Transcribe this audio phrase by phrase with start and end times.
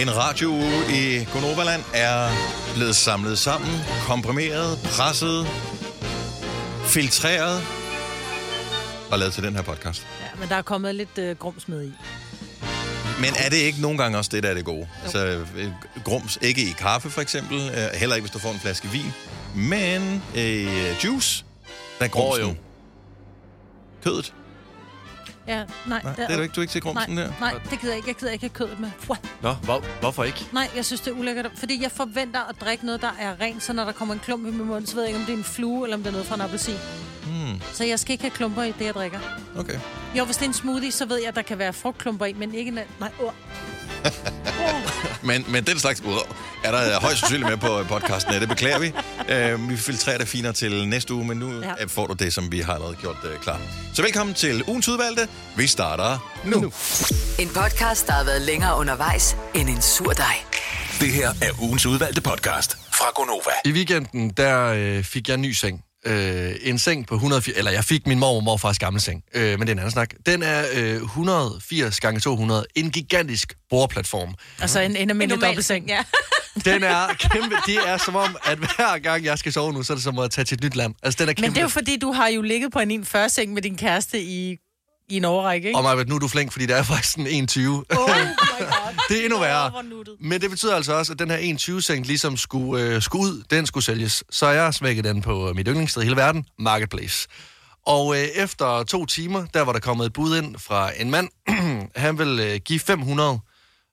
[0.00, 2.28] En radiouge i Gonoverland er
[2.74, 3.70] blevet samlet sammen,
[4.06, 5.46] komprimeret, presset,
[6.84, 7.62] filtreret
[9.10, 10.06] og lavet til den her podcast.
[10.20, 11.92] Ja, men der er kommet lidt øh, grums med i.
[13.20, 14.88] Men er det ikke nogle gange også det, der er det gode?
[15.02, 15.18] Altså,
[15.56, 15.68] øh,
[16.04, 19.12] grums, ikke i kaffe for eksempel, øh, heller ikke hvis du får en flaske vin,
[19.54, 21.44] men øh, juice,
[21.98, 22.44] der er grumsen.
[22.44, 22.54] Jo.
[24.04, 24.34] Kødet.
[25.50, 26.00] Ja, nej.
[26.04, 27.32] Nej, det er du ikke, du er ikke til grumsen nej, der?
[27.40, 28.08] Nej, det gider jeg ikke.
[28.08, 28.90] Jeg gider ikke have kødet med.
[28.98, 29.16] Fuh.
[29.42, 30.46] Nå, hvor, hvorfor ikke?
[30.52, 31.50] Nej, jeg synes, det er ulækkert.
[31.54, 34.46] Fordi jeg forventer at drikke noget, der er rent, så når der kommer en klump
[34.46, 36.08] i min mund, så ved jeg ikke, om det er en flue, eller om det
[36.08, 36.74] er noget fra en appelsin.
[37.72, 39.18] Så jeg skal ikke have klumper i det, jeg drikker.
[39.56, 39.78] okay.
[40.18, 42.32] Jo, hvis det er en smoothie, så ved jeg, at der kan være frugtklumper i,
[42.32, 42.68] men ikke...
[42.68, 43.32] en- Nej, åh.
[45.22, 46.12] Men, men den slags uh,
[46.64, 48.32] er der højst sandsynligt med på podcasten.
[48.32, 48.92] Ja, det beklager vi.
[49.54, 51.68] Uh, vi filtrerer det finere til næste uge, men nu Ja.
[51.80, 51.84] ja.
[51.84, 53.60] får du det, som vi har allerede gjort uh, klar.
[53.94, 55.28] Så velkommen til ugens udvalgte.
[55.56, 56.60] Vi starter nu.
[56.60, 56.72] nu.
[57.38, 60.36] En podcast, der har været længere undervejs end en sur dej.
[61.00, 63.50] Det her er ugens udvalgte podcast fra Gonova.
[63.64, 65.80] I weekenden, der øh, fik jeg en ny seng.
[66.06, 67.58] Øh, en seng på 180...
[67.58, 69.22] Eller jeg fik min mor og morfars gamle seng.
[69.34, 70.10] Øh, men det er en anden snak.
[70.26, 74.34] Den er øh, 180 gange 200 En gigantisk bordplatform.
[74.60, 75.88] Altså en, en almindelig dobbeltseng.
[75.88, 76.04] Ja.
[76.64, 77.56] Den er kæmpe...
[77.66, 80.18] Det er som om, at hver gang jeg skal sove nu, så er det som
[80.18, 80.94] at tage til et nyt land.
[81.02, 81.46] Altså, den er kæmpe.
[81.46, 84.22] Men det er jo fordi, du har jo ligget på en 1,40-seng med din kæreste
[84.22, 84.56] i,
[85.10, 85.78] i en overrække, ikke?
[85.78, 87.74] Og mig, nu er du flink, fordi der er faktisk en 21.
[87.74, 88.66] Oh my God.
[89.08, 89.72] Det er endnu værre.
[90.20, 93.66] Men det betyder altså også, at den her 21-seng ligesom skulle, øh, skulle ud, den
[93.66, 94.24] skulle sælges.
[94.30, 97.28] Så jeg har smækket den på øh, mit yndlingssted i hele verden, Marketplace.
[97.86, 101.28] Og øh, efter to timer, der var der kommet et bud ind fra en mand.
[101.96, 103.38] Han vil øh, give 500,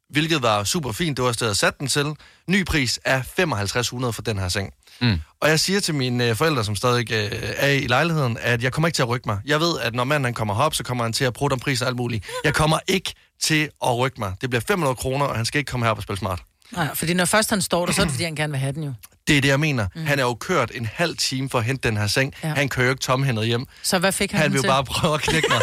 [0.10, 1.18] hvilket var super fint.
[1.18, 2.16] Det var stedet sat den til.
[2.48, 4.73] Ny pris er 5500 for den her seng.
[5.02, 5.20] Mm.
[5.42, 8.72] Og jeg siger til mine øh, forældre, som stadig øh, er i lejligheden, at jeg
[8.73, 9.39] kommer ikke til at rykke mig.
[9.45, 11.59] Jeg ved, at når manden han kommer herop, så kommer han til at prutte om
[11.59, 12.26] pris og alt muligt.
[12.44, 14.34] Jeg kommer ikke til at rykke mig.
[14.42, 16.39] Det bliver 500 kroner, og han skal ikke komme herop og spille smart.
[16.72, 18.72] Nej, fordi når først han står der, så er det fordi, han gerne vil have
[18.73, 18.94] den jo.
[19.27, 19.88] Det er det, jeg mener.
[19.95, 20.05] Mm.
[20.05, 22.33] Han er jo kørt en halv time for at hente den her seng.
[22.43, 22.48] Ja.
[22.48, 23.66] Han kører jo ikke tomhændet hjem.
[23.83, 24.67] Så hvad fik han, Han vil jo til?
[24.67, 25.61] bare prøve at knække mig.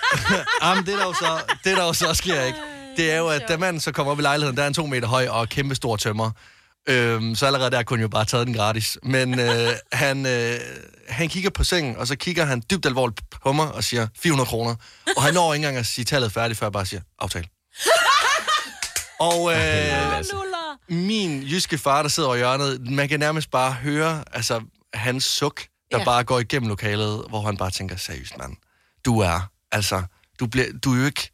[0.62, 2.58] Jamen, det der, jo så, det der jo så sker ikke,
[2.96, 4.86] det er jo, at da manden så kommer op i lejligheden, der er en to
[4.86, 6.30] meter høj og kæmpe stor tømmer.
[6.88, 8.98] Øhm, så allerede der kunne jo bare tage den gratis.
[9.02, 10.60] Men øh, han, øh,
[11.08, 14.48] han kigger på sengen, og så kigger han dybt alvorligt på mig og siger 400
[14.48, 14.74] kroner.
[15.16, 17.46] Og han når ikke engang at sige tallet færdigt, før jeg bare siger aftale.
[19.20, 20.24] Og øh,
[20.88, 24.60] min jyske far, der sidder over i hjørnet, man kan nærmest bare høre altså,
[24.94, 26.04] hans suk, der ja.
[26.04, 28.56] bare går igennem lokalet, hvor han bare tænker, seriøst mand,
[29.04, 29.40] du er,
[29.72, 30.02] altså,
[30.40, 31.32] du, bliver, du er jo ikke,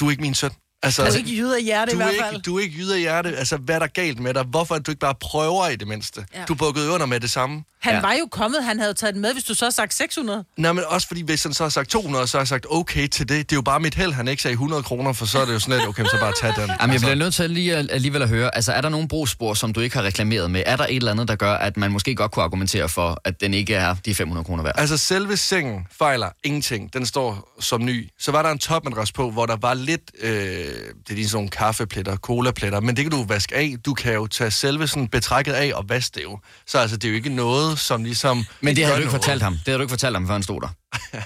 [0.00, 0.50] du er ikke min søn.
[0.82, 2.42] Altså, Du er ikke jyde af hjerte i du er, hvert ikke, fald.
[2.42, 3.36] du er ikke jyde af hjerte.
[3.36, 4.42] Altså, hvad er der galt med dig?
[4.42, 6.24] Hvorfor er du ikke bare prøver i det mindste?
[6.34, 6.44] Ja.
[6.48, 7.64] Du bukkede under med det samme.
[7.80, 8.00] Han Ja.
[8.00, 10.44] var jo kommet, han havde taget den med, hvis du så har sagt 600.
[10.56, 13.08] Nej, men også fordi, hvis han så har sagt 200, så har jeg sagt okay
[13.08, 13.50] til det.
[13.50, 15.52] Det er jo bare mit held, han ikke sagde 100 kroner, for så er det
[15.52, 16.56] jo sådan lidt, okay, så bare tag den.
[16.60, 19.54] Jamen, jeg Altså, bliver nødt til lige alligevel at høre, altså er der nogle brugsspor,
[19.54, 20.62] som du ikke har reklameret med?
[20.66, 23.40] Er der et eller andet, der gør, at man måske godt kunne argumentere for, at
[23.40, 24.74] den ikke er de 500 kroner værd?
[24.78, 26.92] Altså, selve sengen fejler ingenting.
[26.92, 28.10] Den står som ny.
[28.18, 31.36] Så var der en topmadras på, hvor der var lidt, øh, det er lige sådan
[31.36, 33.74] nogle kaffepletter, colapletter, men det kan du vaske af.
[33.86, 36.38] Du kan jo tage selve sådan betrækket af og vaske det jo.
[36.66, 38.44] Så altså, det er jo ikke noget, som ligesom...
[38.60, 39.24] Men det havde du ikke noget.
[39.24, 39.52] fortalt ham.
[39.52, 40.68] Det havde du ikke fortalt ham, før han stod der.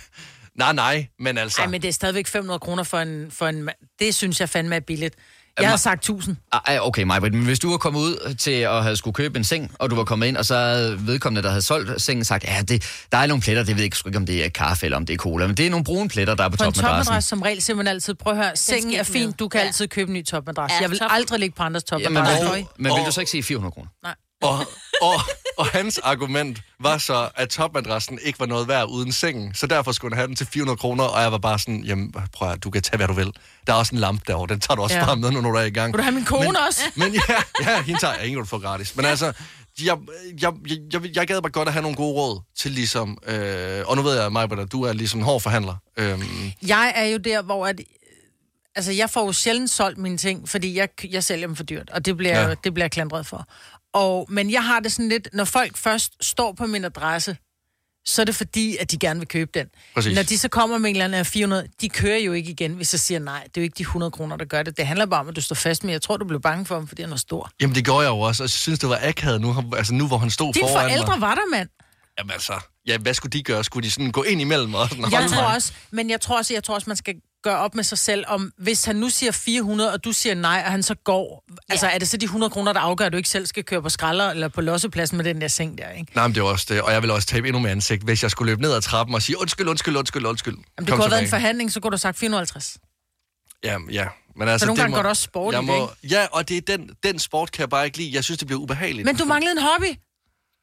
[0.58, 1.60] Nej, nej, men altså...
[1.60, 4.76] Nej, men det er stadigvæk 500 kroner for en, for en Det synes jeg fandme
[4.76, 5.14] er billigt.
[5.60, 6.36] Jeg har sagt 1000.
[6.52, 9.38] Ah, ah, Okay, Majbrit, men hvis du var kommet ud til at have skulle købe
[9.38, 12.24] en seng, og du var kommet ind, og så havde vedkommende, der havde solgt sengen,
[12.24, 14.44] sagt, ja, det, der er nogle pletter, det ved jeg ikke, sgu ikke, om det
[14.44, 16.48] er kaffe eller om det er cola, men det er nogle brune pletter, der er
[16.48, 17.04] på, På en topmadrassen.
[17.06, 19.32] topmadras som regel siger man altid, prøv at høre, sengen er ikke fin, med.
[19.34, 19.66] du kan Ja.
[19.66, 20.70] altid købe en ny topmadras.
[20.70, 22.40] Ja, Jeg vil top- aldrig ligge på andres topmadras.
[22.40, 22.62] men, Sorry.
[22.78, 23.88] men vil du så ikke sige 400 kroner?
[24.02, 24.14] Nej.
[24.42, 24.58] Og,
[25.02, 25.14] og,
[25.58, 29.92] og hans argument var så, at topmadrassen ikke var noget værd uden sengen, så derfor
[29.92, 32.64] skulle han have den til 400 kroner, og jeg var bare sådan, jamen prøv at,
[32.64, 33.32] du kan tage, hvad du vil.
[33.66, 35.04] Der er også en lampe derovre, den tager du også Ja.
[35.04, 35.92] bare med, når du er i gang.
[35.92, 36.80] Vil du have min kone men, også?
[36.96, 38.96] Men ja, ja hende tager jeg ingen, du får gratis.
[38.96, 39.26] Men altså,
[39.82, 39.96] jeg,
[40.42, 43.82] jeg, jeg, jeg, jeg gad bare godt at have nogle gode råd til ligesom, øh,
[43.86, 45.76] og nu ved jeg, Maja, at du er ligesom en hård forhandler.
[45.96, 46.22] Øhm,
[46.66, 47.80] Jeg er jo der, hvor at,
[48.76, 51.90] altså, jeg får jo sjældent solgt mine ting, fordi jeg, jeg sælger dem for dyrt,
[51.90, 52.40] og det bliver.
[52.48, 52.54] Ja.
[52.64, 53.46] det bliver jeg klandret for.
[53.94, 57.36] Og, men jeg har det sådan lidt, når folk først står på min adresse,
[58.06, 59.66] så er det fordi, at de gerne vil købe den.
[59.94, 60.14] Præcis.
[60.14, 62.72] Når de så kommer med en eller anden af 400, de kører jo ikke igen,
[62.74, 63.42] hvis jeg siger nej.
[63.42, 64.76] Det er jo ikke de 100 kroner, der gør det.
[64.76, 65.92] Det handler bare om, at du står fast med.
[65.92, 67.50] Jeg tror, du blev bange for ham, fordi han er stor.
[67.60, 70.06] jamen det gjorde jeg jo også, og jeg synes, det var akavet nu, altså nu
[70.06, 71.20] hvor han stod Dine foran forældre mig.
[71.20, 71.68] var der, mand.
[72.18, 72.52] Jamen altså,
[72.86, 73.64] ja, hvad skulle de gøre?
[73.64, 76.54] Skulle de sådan gå ind imellem og sådan Jeg tror også, men jeg tror også,
[76.54, 79.32] jeg tror også, man skal gøre op med sig selv, om hvis han nu siger
[79.32, 81.54] 400, og du siger nej, og han så går, ja.
[81.72, 83.82] altså er det så de 100 kroner, der afgør, at du ikke selv skal køre
[83.82, 86.12] på skralder eller på lossepladsen med den der seng der, ikke?
[86.14, 86.82] Nej, men det er også det.
[86.82, 89.14] Og jeg vil også tabe endnu mere ansigt, hvis jeg skulle løbe ned ad trappen
[89.14, 90.54] og sige, undskyld, undskyld, undskyld, undskyld.
[90.54, 92.78] Jamen, det kunne have været en forhandling, så kunne du have sagt 450.
[93.64, 94.06] Ja, ja.
[94.36, 96.76] Men altså, Så nogle det gange går det også sport det, Ja, og det er
[96.76, 98.10] den, den sport, kan jeg bare ikke lide.
[98.14, 99.06] Jeg synes, det bliver ubehageligt.
[99.06, 99.98] Men du manglede en hobby.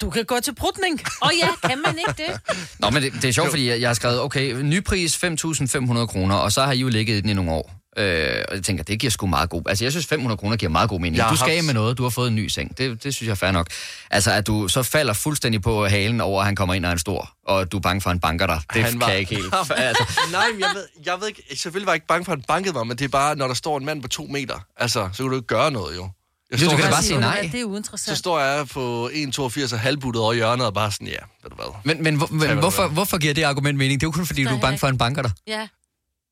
[0.02, 1.02] Du kan gå til prutning.
[1.22, 2.40] Åh oh, ja, kan man ikke det?
[2.80, 6.36] Nå, men det, det er sjovt, fordi jeg, jeg har skrevet, okay, nypris 5.500 kroner,
[6.36, 7.76] og så har I jo ligget i den i nogle år.
[7.98, 9.62] Øh, og jeg tænker, det giver sgu meget god...
[9.70, 11.18] Altså, jeg synes 500 kroner giver meget god mening.
[11.18, 12.78] Jeg Du skal af haft- med noget, du har fået en ny seng.
[12.78, 13.68] Det, det synes jeg er fair nok.
[14.12, 16.94] Altså, at du så falder fuldstændig på halen over, at han kommer ind og er
[16.94, 18.62] en stor, og du er bange for, at han banker dig.
[18.74, 19.54] Det Han kan var- jeg ikke helt...
[19.76, 21.44] Altså, Nej, men jeg ved, jeg ved ikke...
[21.56, 23.48] Selvfølgelig var jeg ikke bange for, at han bankede mig, men det er bare, når
[23.48, 24.66] der står en mand på to meter.
[24.78, 26.10] Altså, så kan du ikke gøre noget, jo.
[26.52, 27.42] Jeg Jo, du står kan da der- bare sige nej.
[27.52, 28.18] Det er Så uinteressant.
[28.18, 31.14] står jeg på 1,82 og halvbuttet over hjørnet og bare sådan, ja,
[31.44, 31.66] ved du hvad.
[31.84, 34.00] men men, hvor, men du hvorfor, hvorfor giver det argument mening?
[34.02, 35.32] Det er jo kun fordi, du er bange for, at han banker dig.
[35.48, 35.68] Ja.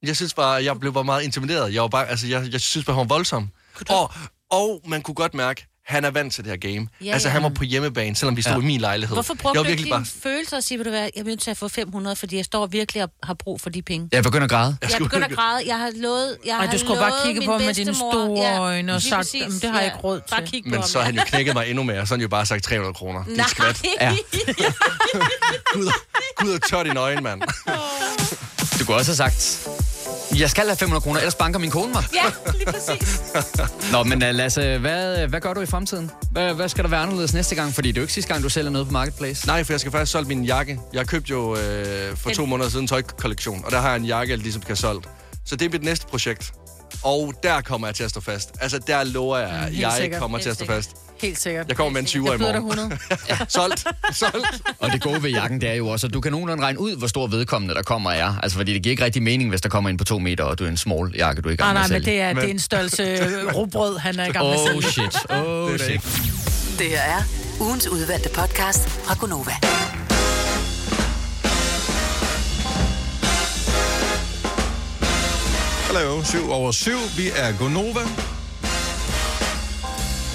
[0.03, 1.73] Jeg synes bare, jeg blev bare meget intimideret.
[1.73, 3.49] Jeg var bare, altså, jeg, jeg synes bare, han var voldsom.
[3.89, 4.11] Og,
[4.51, 6.87] og man kunne godt mærke, han er vant til det her game.
[7.05, 7.31] Ja, altså, ja.
[7.33, 8.59] han var på hjemmebane, selvom vi stod Ja.
[8.59, 9.15] i min lejlighed.
[9.15, 10.05] Hvorfor jeg brugte var du ikke dine bare...
[10.23, 12.45] følelser og sige, vil du være, jeg er nødt til at få 500, fordi jeg
[12.45, 14.09] står virkelig og har brug for de penge?
[14.11, 14.77] Jeg begynder at græde.
[14.81, 15.61] Jeg, skulle begynder at græde.
[15.67, 17.95] Jeg har lovet, jeg Ej, har du skulle bare kigge min på ham med dine
[17.95, 20.69] store øjne og sagt, præcis, "Jamen, det har jeg ikke råd Bare til." kig på
[20.69, 22.45] Men ham, så har han jo knækket mig endnu mere, så har han jo bare
[22.45, 23.23] sagt 300 kroner.
[23.23, 23.83] Det er skvat.
[24.01, 24.11] Ja.
[25.73, 25.91] Gud,
[26.37, 27.41] Gud og tør dine øjne, mand.
[28.79, 29.67] Du kunne også have sagt,
[30.39, 32.03] jeg skal have 500 kroner, ellers banker min kone mig.
[32.13, 33.21] Ja, lige præcis.
[33.91, 36.11] Nå, men uh, Lasse, hvad, hvad gør du i fremtiden?
[36.31, 37.73] Hvad, hvad skal der være anderledes næste gang?
[37.73, 39.47] Fordi det er jo ikke sidste gang, du sælger noget på Marketplace.
[39.47, 40.79] Nej, for jeg skal faktisk solgt min jakke.
[40.93, 44.05] Jeg købte jo øh, for to måneder siden en tøjkollektion, og der har jeg en
[44.05, 45.09] jakke, jeg ligesom have solgt.
[45.45, 46.51] Så det er mit næste projekt.
[47.03, 48.51] Og der kommer jeg til at stå fast.
[48.61, 50.21] Altså, der lover jeg, at helt jeg sikkert.
[50.21, 50.75] kommer Helt til at stå sikkert.
[50.75, 50.95] fast.
[51.21, 51.67] Helt sikkert.
[51.67, 52.55] Jeg kommer med en 20'er i morgen.
[52.55, 52.97] 100.
[53.49, 53.87] solgt.
[54.11, 54.61] Solgt.
[54.79, 56.95] Og det gode ved jakken, det er jo også, at du kan nogenlunde regne ud,
[56.97, 58.33] hvor stor vedkommende der kommer er.
[58.43, 60.59] Altså, fordi det giver ikke rigtig mening, hvis der kommer ind på to meter, og
[60.59, 62.33] du er en small jakke, du er i gang Nej, med nej, men det er,
[62.33, 66.01] det er en størrelse øh, rugbrød, han er i gang med Oh shit, oh shit.
[66.79, 67.21] Det her er
[67.61, 69.51] ugens udvalgte podcast fra Gonova.
[75.87, 76.91] Hallo, 7 over 7.
[77.17, 77.99] Vi er Gonova.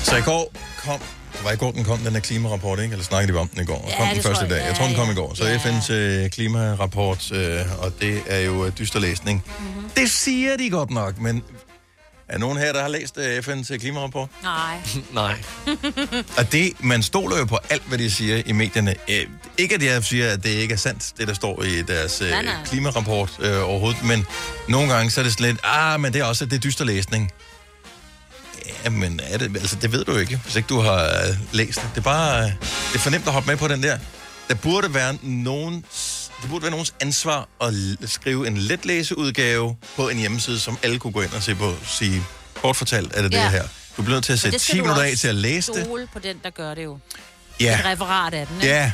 [0.05, 0.53] Så i går
[0.85, 1.01] kom...
[1.33, 2.93] Det var i går, den kom, den her klimarapport, ikke?
[2.93, 3.87] Eller snakkede vi om den i går?
[3.91, 4.51] Ja, kom den det første jeg.
[4.51, 4.67] dag.
[4.67, 5.35] Jeg tror, den kom Ja, i går.
[5.35, 5.57] Så ja.
[5.57, 9.43] FN's øh, klimarapport, øh, og det er jo øh, dyster læsning.
[9.59, 9.67] Mhm.
[9.69, 9.91] Mm-hmm.
[9.97, 11.43] Det siger de godt nok, men
[12.29, 14.29] er nogen her, der har læst øh, FN's klimarapport?
[14.43, 14.77] Nej.
[15.13, 15.35] Nej.
[16.39, 18.95] Og det, man stoler jo på alt, hvad de siger i medierne.
[19.11, 19.27] Øh,
[19.59, 22.31] ikke at jeg siger, at det ikke er sandt, det der står i deres øh,
[22.31, 22.55] Nej, nej.
[22.65, 24.27] klimarapport øh, overhovedet, men
[24.69, 26.85] nogle gange så er det sådan lidt, ah, men det er også, det er dyster
[26.85, 27.31] læsning.
[28.85, 31.81] Ja, men er det, altså, det ved du ikke, hvis ikke du har øh, læst
[31.81, 31.89] det.
[31.95, 33.99] Det er bare, øh, det er for nemt at hoppe med på den der.
[34.49, 35.75] Der burde være nogen,
[36.43, 37.73] det burde være nogens ansvar at
[38.11, 42.23] skrive en letlæseudgave på en hjemmeside, som alle kunne gå ind og se på, sige,
[42.63, 43.43] kort fortalt er det Ja.
[43.43, 43.63] det her.
[43.97, 45.73] Du bliver nødt til at sætte Det skal 10 du minutter af til at læse
[45.73, 45.85] det.
[45.85, 46.99] Stole på den, der gør det jo.
[47.61, 48.69] Ja, Et referat af den, ikke?
[48.69, 48.93] ja.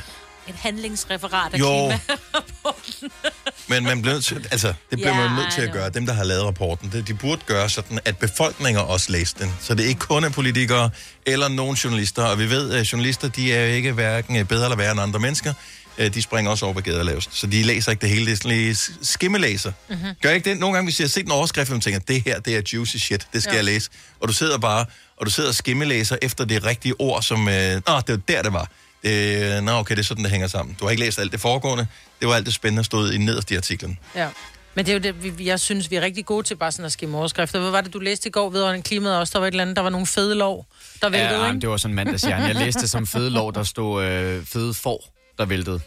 [0.49, 1.67] Et handlingsreferat af Jo.
[1.89, 2.01] klima.
[3.69, 5.91] Men man bliver nødt til, altså, det bliver Ja, man nødt til at gøre.
[5.91, 9.53] Dem, der har lavet rapporten, det, de burde gøre sådan, at befolkninger også læser den.
[9.61, 10.91] Så det er ikke kun er politikere
[11.27, 12.23] eller nogen journalister.
[12.25, 15.21] Og vi ved, at journalister, de er jo ikke hverken bedre eller værre end andre
[15.21, 15.53] mennesker.
[15.99, 17.31] Øh, De springer også over på gader lavest.
[17.33, 18.27] Så de læser ikke det hele.
[18.27, 19.73] Det er sådan lige skimmelæser.
[19.89, 19.99] Mhm.
[19.99, 20.15] Mm-hmm.
[20.23, 20.59] Gør ikke det?
[20.59, 22.63] Nogle gange, hvis jeg har set en overskrift, og man tænker, det her, det er
[22.73, 23.27] juicy shit.
[23.33, 23.57] Det skal ja.
[23.57, 23.91] jeg læse.
[24.21, 24.85] Og du sidder bare,
[25.17, 27.55] og du sidder og skimmelæser efter det rigtige ord, som, øh,
[27.87, 28.71] nå, det var der, det var.
[29.05, 30.77] Øh, nå, okay, det er sådan, det hænger sammen.
[30.81, 31.87] Du har ikke læst alt det foregående.
[32.21, 33.99] Det var alt det spændende, der stod i nederst i artiklen.
[34.15, 34.29] Ja.
[34.75, 36.85] Men det er jo det, vi- jeg synes, vi er rigtig gode til bare sådan
[36.85, 37.61] at skimme overskrifter.
[37.61, 39.33] Hvad var det, du læste i går vedrørende klimaet også?
[39.33, 40.67] Der var et eller andet, der var nogle fede lov,
[41.03, 41.61] der væltede, Ja, ikke?
[41.61, 42.45] det var sådan en mandagshjerne.
[42.45, 45.05] Jeg læste som fede lov, der stod øh, fede får,
[45.39, 45.81] der væltede.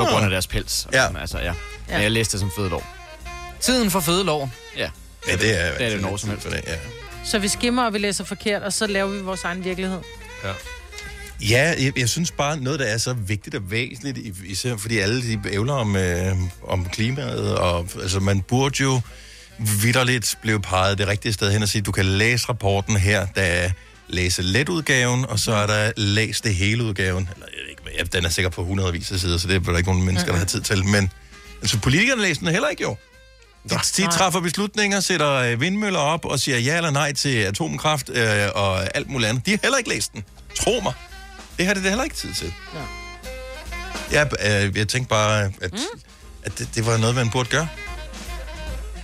[0.00, 0.86] På grund af deres pels.
[0.86, 1.02] Og Ja.
[1.02, 1.52] sådan, Altså, ja.
[1.88, 2.00] Ja.
[2.00, 2.84] Jeg læste det som fede lov.
[3.60, 4.50] Tiden for fede lov.
[4.76, 4.90] Ja.
[5.28, 6.44] Ja, det er, det er det når som helst.
[6.46, 6.76] Det, ja.
[7.24, 9.98] Så vi skimmer, og vi læser forkert, og så laver vi vores egen virkelighed.
[10.44, 10.48] Ja,
[11.40, 15.40] jeg, jeg synes bare, noget, der er så vigtigt og væsentligt, især fordi alle de
[15.50, 19.00] ævler om, øh, om klimaet, og altså, man burde jo
[19.58, 23.42] vidderligt blive peget det rigtige sted hen og sige, du kan læse rapporten her, der
[23.42, 23.70] er
[24.08, 27.28] læse letudgaven, og så er der læs det hele udgaven.
[27.34, 29.60] Eller, jeg ved ikke, ja, den er sikkert på hundredvis af sider, så det er
[29.60, 30.86] der ikke nogen mennesker, der har tid til.
[30.86, 31.10] Men
[31.62, 32.96] altså, politikerne læser den heller ikke jo.
[33.70, 38.10] De, de træffer beslutninger, sætter øh, vindmøller op og siger ja eller nej til atomkraft
[38.10, 39.46] øh, og alt muligt andet.
[39.46, 40.24] De har heller ikke læst den.
[40.54, 40.92] Tro mig.
[41.58, 42.54] Det har det heller ikke tid til.
[42.74, 42.80] Ja.
[44.18, 44.30] Jeg,
[44.66, 45.78] øh, jeg tænkte bare, at, mm.
[46.42, 47.68] at det, det var noget, man burde gøre.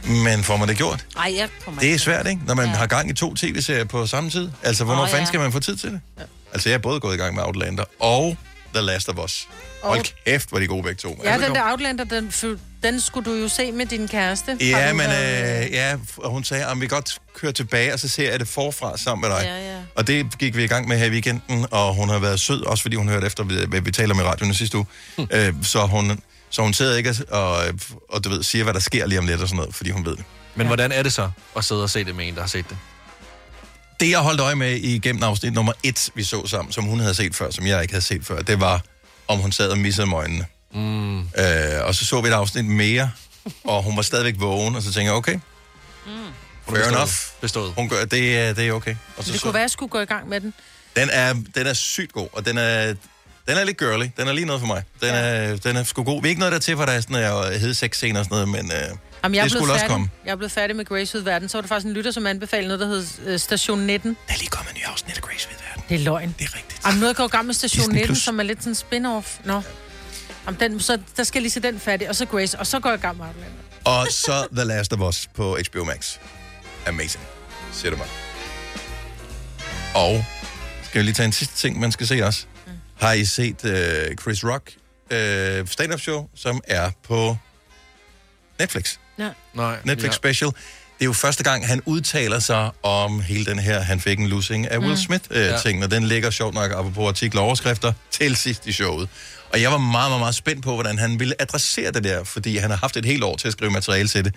[0.06, 1.06] Men får man det gjort?
[1.16, 2.40] Ej, jeg kommer Det er ikke svært, ikke?
[2.46, 2.74] Når man ja.
[2.74, 4.50] Har gang i to tv-serier på samme tid.
[4.62, 5.26] Altså, hvornår oh, Åh, fanden ja.
[5.26, 6.00] skal man få tid til det?
[6.18, 6.22] Ja.
[6.52, 8.36] Altså, jeg er både gået i gang med Outlander og
[8.74, 9.48] The Last of Us.
[9.82, 11.20] Hold kæft, hvor er de gode begge to.
[11.24, 14.56] Ja, den der Outlander, den, fø- den skulle du jo se med din kæreste.
[14.60, 18.08] Ja, men været- øh, ja, og hun sagde, om vi godt køre tilbage, og så
[18.08, 19.44] ser jeg det forfra sammen med dig.
[19.44, 19.78] Ja, ja.
[19.94, 22.62] Og det gik vi i gang med her i weekenden, og hun har været sød,
[22.66, 24.86] også fordi hun hørte efter, hvad vi taler med radioen i sidste uge.
[25.32, 26.20] øh, så, hun,
[26.50, 27.64] så hun sidder ikke og, og,
[28.08, 30.04] og du ved, siger, hvad der sker lige om lidt og sådan noget, fordi hun
[30.04, 30.24] ved det.
[30.54, 32.68] Men hvordan er det så at sidde og se det med en, der har set
[32.70, 32.76] det?
[34.00, 37.14] Det, jeg holdt øje med igennem afsnit nummer et, vi så sammen, som hun havde
[37.14, 38.82] set før, som jeg ikke havde set før, det var,
[39.28, 40.46] om hun sad og missede øjnene.
[40.74, 41.18] Mm.
[41.20, 41.24] Øh,
[41.84, 43.10] og så så vi et afsnit mere,
[43.64, 45.38] og hun var stadigvæk vågen, og så tænkte jeg, okay,
[46.04, 46.88] fair Bestået.
[46.92, 47.10] enough.
[47.40, 47.72] Bestået.
[47.76, 48.10] Hun gør, det,
[48.56, 48.94] det er okay.
[49.16, 50.54] Og så, Det så, kunne være, at jeg skulle gå i gang med den.
[50.96, 52.86] den, er, den er sygt god, og den er,
[53.48, 54.06] den er lidt girly.
[54.16, 54.82] Den er lige noget for mig.
[55.00, 56.22] Den, er, den er sgu god.
[56.22, 58.24] Vi er ikke noget der til, for der er sådan noget hed sex scener og
[58.26, 60.10] sådan noget, men øh, Jamen, jeg, det er skulle også komme.
[60.24, 61.48] jeg er blevet færdig med Grace ud verden.
[61.48, 64.16] Så var der faktisk en lytter, som anbefalede noget, der hed øh, Station 19.
[64.28, 65.84] Der er lige kommet en ny afsnit af Grace ved verden.
[65.88, 66.34] Det er løgn.
[66.38, 66.80] Det er rigtigt.
[66.86, 68.22] Jamen, nu er jeg gået i gang med Station Disney 19, Plus.
[68.22, 69.40] som er lidt sådan en spin-off.
[69.44, 69.62] Nå.
[70.46, 72.90] Jamen, den, så der skal lige se den færdig, og så Grace, og så går
[72.90, 73.56] jeg i gang med Outlander.
[73.84, 76.16] Og så The Last of Us på HBO Max.
[76.86, 77.24] Amazing.
[77.72, 78.06] Siger du mig.
[79.94, 80.24] Og
[80.82, 82.46] skal jeg lige tage en sidste ting, man skal se også.
[82.66, 82.72] Mm.
[83.00, 84.72] Har I set uh, Chris Rock
[85.10, 87.36] uh, stand-up show, som er på
[88.58, 88.96] Netflix?
[89.18, 89.30] Ja.
[89.54, 89.76] Nej.
[89.84, 90.12] Netflix ja.
[90.12, 90.50] special.
[90.50, 94.28] Det er jo første gang, han udtaler sig om hele den her, han fik en
[94.28, 95.82] losing af Will Smith-ting, mm.
[95.82, 99.08] og den ligger sjovt nok apropos artikler og overskrifter til sidst i showet.
[99.52, 102.56] Og jeg var meget, meget, meget spændt på, hvordan han ville adressere det der, fordi
[102.56, 104.34] han har haft et helt år til at skrive materiale til det.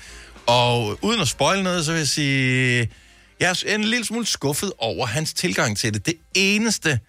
[0.48, 2.90] Og uden at spoil noget, så vil jeg sige,
[3.40, 6.06] jeg er en lille smule skuffet over hans tilgang til det.
[6.06, 7.00] Det eneste,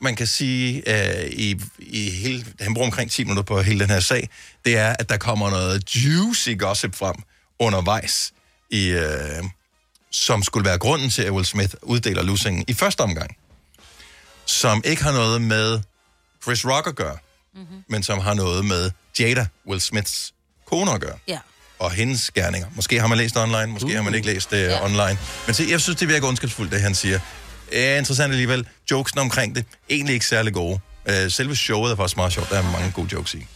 [0.00, 3.90] man kan sige, øh, i, i hele, han bruger omkring 10 minutter på hele den
[3.90, 4.28] her sag,
[4.64, 7.16] det er, at der kommer noget juicy gossip frem
[7.58, 8.32] undervejs,
[8.70, 9.44] i, øh,
[10.10, 13.36] som skulle være grunden til, at Will Smith uddeler losingen i første omgang.
[14.46, 15.80] Som ikke har noget med
[16.42, 17.16] Chris Rock at gøre,
[17.54, 17.84] mm-hmm.
[17.88, 20.34] men som har noget med Jada, Will Smiths
[20.66, 21.38] kone at gøre Ja.
[21.78, 22.68] og hendes gerninger.
[22.74, 23.92] Måske har man læst det online, måske uh.
[23.94, 24.84] har man ikke læst det ja.
[24.84, 25.18] online.
[25.46, 27.20] Men se, jeg synes, det virker ondskabsfuldt, det han siger.
[27.72, 28.66] Eh, interessant alligevel.
[28.90, 30.80] Jokesene omkring det, egentlig ikke særlig gode.
[31.08, 32.50] Uh, selve showet er faktisk meget sjovt.
[32.50, 33.46] Der er mange gode jokes i.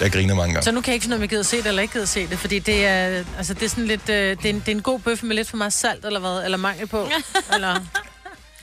[0.00, 0.64] Jeg griner mange gange.
[0.64, 2.26] Så nu kan jeg ikke finde, om jeg gider se det eller ikke gider se
[2.26, 4.72] det, fordi det er, altså, det er sådan lidt, øh, det, er en, det er
[4.72, 6.44] en god bøf med lidt for meget salt, eller hvad?
[6.44, 7.08] Eller mangel på?
[7.54, 7.80] eller...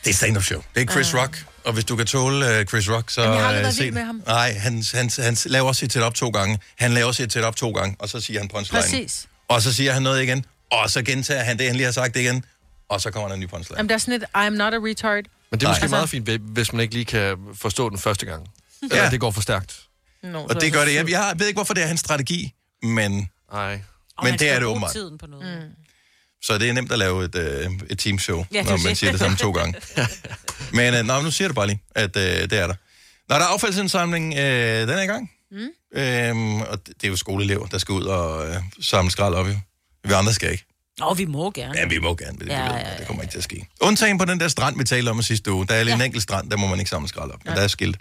[0.04, 0.62] Det er stand-up show.
[0.76, 1.46] Det er Chris Rock.
[1.64, 3.22] Og hvis du kan tåle uh, Chris Rock, så...
[3.22, 4.22] Jamen, jeg har aldrig vild med ham.
[4.26, 6.60] Nej, han, han, han laver også sit op to gange.
[6.78, 8.82] Han laver sit op to gange, og så siger han punchline.
[8.82, 9.28] Præcis.
[9.48, 12.16] Og så siger han noget igen, og så gentager han det, han lige har sagt
[12.18, 12.46] igen,
[12.90, 13.78] og så kommer der en ny punchline.
[13.78, 15.24] Jamen, der er sådan et, I'm not a retard.
[15.52, 15.90] Men det er måske Nej.
[15.90, 18.48] meget fint, hvis man ikke lige kan forstå den første gang.
[18.84, 19.10] Eller Ja.
[19.10, 19.80] det går for stærkt.
[20.24, 20.96] No, Og det gør det.
[20.96, 22.54] Jeg, jeg ved ikke, hvorfor det er hans strategi,
[22.84, 23.82] men Nej.
[24.24, 24.92] Men det er det åbenbart.
[24.92, 25.60] tiden på noget.
[25.64, 25.70] Mm.
[26.42, 29.12] Så det er nemt at lave et, øh, et teamshow, Ja, ja, når man siger
[29.12, 29.74] det samme to gange.
[30.74, 32.76] Men øh, nå, nu siger det bare lige, at øh, det er der.
[33.30, 35.32] Når der er affaldsindsamling, øh, den er i gang.
[35.52, 35.68] Mm.
[36.00, 39.48] Øhm, og det, det er jo skoleelever, der skal ud og øh, samle skrald op.
[39.48, 39.54] Jo.
[40.04, 40.66] Vi andre skal ikke.
[41.00, 41.80] Nå, vi må gerne.
[41.80, 42.98] Ja, vi må gerne, det, Ja, ja, ja, ja, ja.
[42.98, 43.68] det kommer ikke til at ske.
[43.82, 45.68] Undtagen på den der strand, vi talte om sidste uge.
[45.68, 47.46] Der er lige en enkelt strand, der må man ikke samle skrald op.
[47.46, 47.98] Men der er skilt.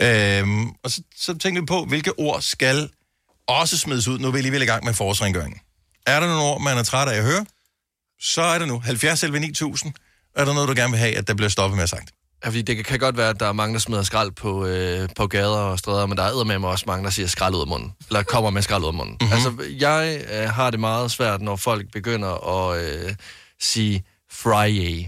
[0.00, 2.88] Øhm, og så, så tænkte vi på, hvilke ord skal
[3.46, 4.18] også smides ud.
[4.18, 5.60] Nu er vi alligevel i gang med forårsrengøringen.
[6.06, 7.46] Er der nogle ord, man er træt af at høre?
[8.24, 8.78] Så er det nu.
[8.78, 9.92] 70 11 9000.
[10.36, 12.10] Er der noget, du gerne vil have, at der bliver stoppet med at sagt?
[12.44, 15.08] Ja, fordi det kan godt være, at der er mange, der smider skrald på, øh,
[15.16, 17.60] på gader og stræder, men der er med mig også mange, der siger skrald ud
[17.60, 17.92] af munden.
[18.08, 19.16] Eller kommer med skrald ud af munden.
[19.20, 19.30] Mhm.
[19.30, 19.60] Mm-hmm.
[19.60, 23.14] Altså, jeg øh, har det meget svært, når folk begynder at øh,
[23.60, 25.06] sige Friday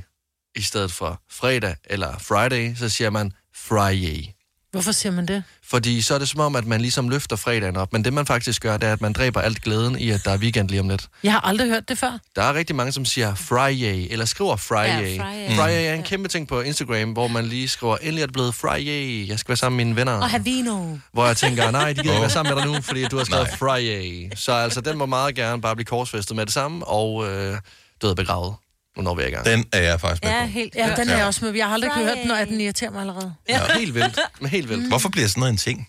[0.56, 4.36] i stedet for fredag eller Friday, så siger man Friday.
[4.76, 5.42] Hvorfor siger man det?
[5.68, 8.26] Fordi så er det som om, at man ligesom løfter fredagen op, men det man
[8.26, 10.80] faktisk gør, det er, at man dræber alt glæden i, at der er weekend lige
[10.80, 11.09] om lidt.
[11.23, 12.18] Jeg har aldrig hørt det før.
[12.37, 15.16] Der er rigtig mange, som siger Friday, eller skriver Friday.
[15.16, 15.49] Ja, Friday.
[15.50, 15.54] Mm.
[15.56, 18.54] Friday er en kæmpe ting på Instagram, hvor man lige skriver, endelig er det blevet
[18.54, 20.12] Friday, jeg skal være sammen med mine venner.
[20.12, 20.97] Og Havino.
[21.12, 23.25] Hvor jeg tænker, nej, de gider ikke være sammen med dig nu, fordi du har
[23.25, 23.56] skrevet Nej.
[23.56, 24.30] Friday.
[24.35, 27.59] Så altså, den må meget gerne bare blive korsfæstet med det samme, og øh,
[28.02, 28.54] død begravet.
[28.97, 29.45] Nu når vi er i gang.
[29.47, 30.47] Den er jeg faktisk med Ja, på.
[30.47, 31.19] helt Ja, den er Ja.
[31.19, 31.55] jeg også med.
[31.55, 32.09] Jeg har aldrig Friday.
[32.09, 33.35] hørt den, og den irriterer mig allerede.
[33.49, 33.61] Ja.
[33.79, 34.19] Helt vildt.
[34.41, 34.88] Men helt vildt.
[34.88, 35.88] Hvorfor bliver sådan noget en ting?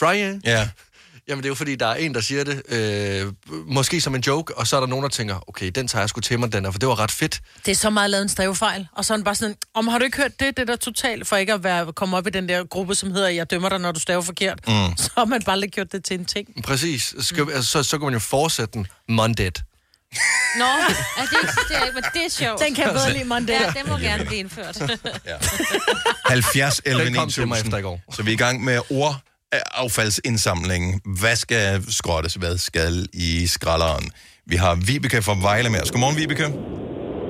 [0.00, 0.40] Friday?
[0.44, 0.68] Ja.
[1.28, 3.32] Jamen, det er jo fordi, der er en, der siger det, øh,
[3.66, 6.08] måske som en joke, og så er der nogen, der tænker, okay, den tager jeg
[6.08, 7.40] sgu til mig, den er, for det var ret fedt.
[7.66, 8.86] Det er så meget lavet en stavefejl.
[8.92, 11.26] Og så er den bare sådan, om har du ikke hørt det, det der totalt,
[11.28, 13.78] for ikke at være, komme op i den der gruppe, som hedder, jeg dømmer dig,
[13.78, 14.58] når du staver forkert.
[14.68, 14.96] Mm.
[14.96, 16.48] Så har man bare lige gjort det til en ting.
[16.64, 17.14] Præcis.
[17.20, 17.50] Skal, mm.
[17.54, 18.86] altså, så, så kan man jo fortsætte den.
[19.08, 19.50] Monday.
[20.60, 20.70] Nå,
[21.20, 22.60] er det eksisterer ikke, men det er sjovt.
[22.66, 23.52] Den kan jeg bedre lide, Monday.
[23.52, 24.76] Ja, den må gerne blive indført.
[26.26, 27.66] 70 11 Den kom til mig 9000.
[27.66, 28.00] efter i går.
[28.16, 29.14] Så vi er i gang med ord
[29.84, 31.00] affaldsindsamlingen.
[31.20, 32.34] Hvad skal skrottes?
[32.34, 34.06] Hvad skal i skralderen?
[34.46, 35.90] Vi har Vibeke fra Vejle med os.
[35.90, 36.46] Godmorgen, Vibeke.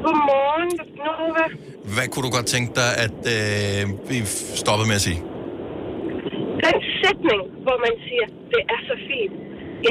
[0.06, 0.70] Godmorgen,
[1.06, 1.44] Nova.
[1.94, 4.16] Hvad kunne du godt tænke dig, at øh, vi
[4.62, 5.20] stoppede med at sige?
[6.66, 9.34] Den sætning, hvor man siger, det er så fint.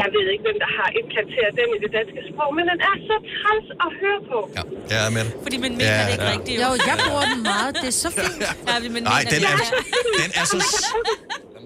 [0.02, 2.96] Jeg ved ikke, hvem der har implanteret den i det danske sprog, men den er
[3.10, 4.38] så træls at høre på.
[4.58, 5.34] Ja, jeg er med dig.
[5.46, 6.34] Fordi man mener Ja, det ikke ja.
[6.36, 6.58] rigtigt.
[6.66, 7.72] Jo, jeg bruger den meget.
[7.82, 8.38] Det er så fint.
[8.70, 9.58] Ja, men Nej, den det er,
[10.22, 10.56] den er så...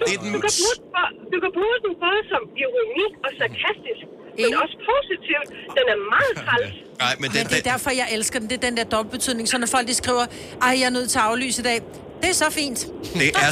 [0.08, 0.30] Det er den...
[0.36, 4.02] Du kan, bruge, den- du kan bruge den både som ironi og sarkastisk.
[4.42, 5.48] men også positivt.
[5.78, 6.74] Den er meget træls.
[7.04, 8.48] Nej, men Men det, det er derfor, jeg elsker den.
[8.52, 9.46] Det er den der dobbeltbetydning.
[9.52, 10.26] Så når folk de skriver,
[10.66, 11.78] ej, jeg er nødt til at aflyse i dag.
[12.24, 12.80] Det er så fint.
[13.14, 13.52] det, er,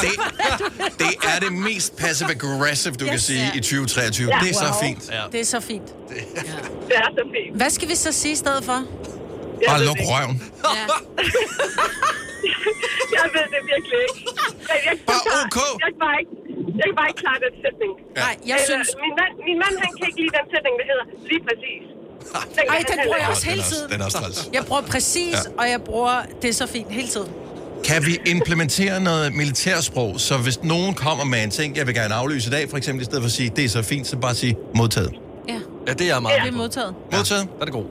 [0.00, 4.28] det, det er det mest passive-aggressive, du kan sige i 2023.
[4.32, 4.38] Ja.
[4.44, 4.80] Det er så Wow.
[4.82, 5.02] fint.
[5.32, 5.88] Det er så fint.
[6.88, 7.56] Det er så fint.
[7.56, 8.72] Hvad skal vi så sige i stedet for?
[9.60, 10.36] Jeg Bare luk det røven.
[13.16, 14.20] Jeg ved det virkelig ikke.
[14.70, 15.58] Jeg, jeg, Bare jeg, OK.
[15.84, 16.32] Jeg kan bare ikke,
[16.78, 17.92] jeg kan bare ikke klare den sætning.
[18.22, 18.88] Nej, jeg Eller, synes...
[19.04, 21.82] Min mand, min mand, han kan ikke lide den sætning, der hedder lige præcis.
[22.56, 23.88] Den, Ej, den bruger jeg også den hele er også- tiden.
[23.92, 24.38] Den er også træls.
[24.56, 25.50] Jeg bruger præcis, Ja.
[25.60, 27.30] og jeg bruger det er så fint hele tiden.
[27.84, 32.14] Kan vi implementere noget militærsprog, så hvis nogen kommer med en ting, jeg vil gerne
[32.14, 34.16] aflyse i dag, for eksempel i stedet for at sige, det er så fint, så
[34.16, 35.12] bare sige modtaget.
[35.48, 35.58] Ja,
[35.88, 36.94] Ja, det er jeg meget Det er modtaget.
[37.12, 37.48] Modtaget.
[37.54, 37.84] Der er det god.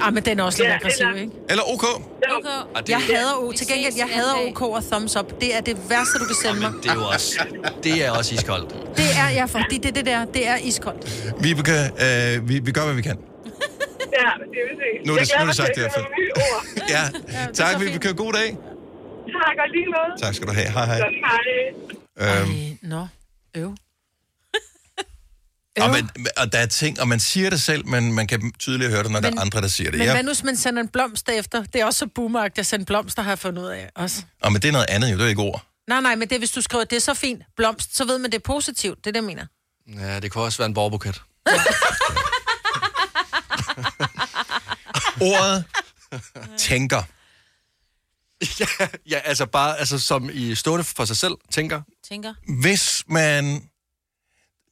[0.00, 1.32] Ah, men den er også lidt Ja, aggressiv, eller- ikke?
[1.50, 1.82] Eller OK.
[2.22, 2.34] Ja.
[2.74, 3.52] Ah, det, Jeg hader O.
[3.52, 4.34] Til gengæld, jeg hader.
[4.48, 5.40] OK og thumbs up.
[5.40, 6.72] Det er det værste, du kan sende mig.
[6.82, 7.38] det er jo også,
[7.84, 8.70] det er også iskoldt.
[8.96, 10.24] Det er jeg, fordi det er det der.
[10.24, 11.32] Det er iskoldt.
[11.40, 13.16] Vi, kan, øh, vi, vi gør, hvad vi kan.
[13.16, 15.06] ja, det vil sige.
[15.06, 15.96] Nu er det- nu er det sagt i hvert
[16.36, 16.64] ord.
[16.88, 17.02] Ja,
[17.54, 17.80] tak.
[17.80, 18.56] Vi kan god dag.
[19.32, 20.22] Tak, og lige måde.
[20.22, 20.70] Tak skal du have.
[20.70, 20.98] Hej, hej.
[21.00, 22.42] Godt, hej.
[22.42, 23.06] Øhm, Ej, nå.
[23.56, 23.74] Øv.
[25.80, 28.90] og, man, og der er ting, og man siger det selv, men man kan tydeligt
[28.90, 29.98] høre det, når men, der er andre, der siger det.
[29.98, 31.64] Men Ja, hvad nu, hvis man sender en blomst efter?
[31.64, 34.22] Det er også så boomeragt at sende blomster, har jeg fundet ud af også.
[34.42, 35.62] og, men det er noget andet jo, det er ikke ord.
[35.88, 38.18] Nej, nej, men det er, hvis du skriver, det er så fint, blomst, så ved
[38.18, 38.98] man, det er positivt.
[38.98, 39.46] Det er det, jeg mener.
[40.06, 41.22] Ja, det kunne også være en borgerbuket.
[45.20, 45.64] Ordet
[46.58, 47.02] tænker.
[48.60, 51.82] ja, ja, altså bare altså, som i stående for sig selv, tænker.
[52.08, 52.34] tænker.
[52.60, 53.70] Hvis man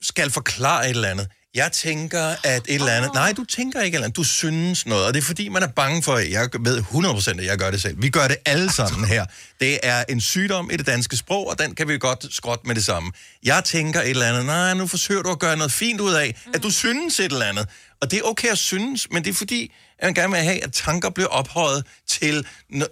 [0.02, 3.14] skal forklare et eller andet, jeg tænker, at et eller andet...
[3.14, 4.16] Nej, du tænker ikke et eller andet.
[4.16, 6.18] Du synes noget, og det er fordi, man er bange for...
[6.18, 8.02] Jeg ved 100% at jeg gør det selv.
[8.02, 9.26] Vi gør det alle sammen her.
[9.60, 12.74] Det er en sygdom i det danske sprog, og den kan vi godt skråtte med
[12.74, 13.12] det samme.
[13.44, 14.46] Jeg tænker et eller andet.
[14.46, 17.46] Nej, nu forsøger du at gøre noget fint ud af, at du synes et eller
[17.46, 17.68] andet.
[18.00, 20.64] Og det er okay at synes, men det er fordi, at man gerne vil have,
[20.64, 22.46] at tanker bliver ophøjet til,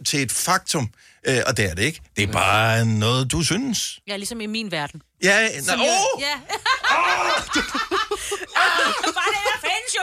[0.04, 0.90] til et faktum.
[1.26, 2.00] Øh, og det er det ikke.
[2.16, 4.00] Det er bare noget, du synes.
[4.08, 5.00] Ja, ligesom i min verden.
[5.22, 6.20] Ja, jeg- åh!
[6.20, 6.34] Ja.
[9.16, 9.96] Bare det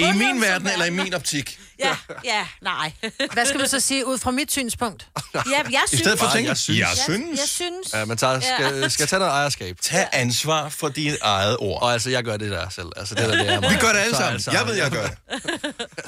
[0.00, 0.06] jo.
[0.06, 1.58] I min verden eller i min optik?
[1.78, 2.92] Ja, ja, nej.
[3.32, 5.08] Hvad skal du så sige ud fra mit synspunkt?
[5.34, 6.00] ja, jeg I synes...
[6.00, 6.78] stedet for at tænke, jeg synes.
[6.80, 7.38] jeg synes.
[7.40, 7.92] jeg synes...
[7.94, 9.76] Ja, man tager, skal, skal tage noget ejerskab.
[9.82, 11.82] Tag ansvar for dit eget ord.
[11.82, 12.86] Og altså, jeg gør det der selv.
[12.96, 14.32] Altså, det er, det er Vi gør det alle sammen.
[14.32, 15.16] altså- Jeg ved, jeg gør det.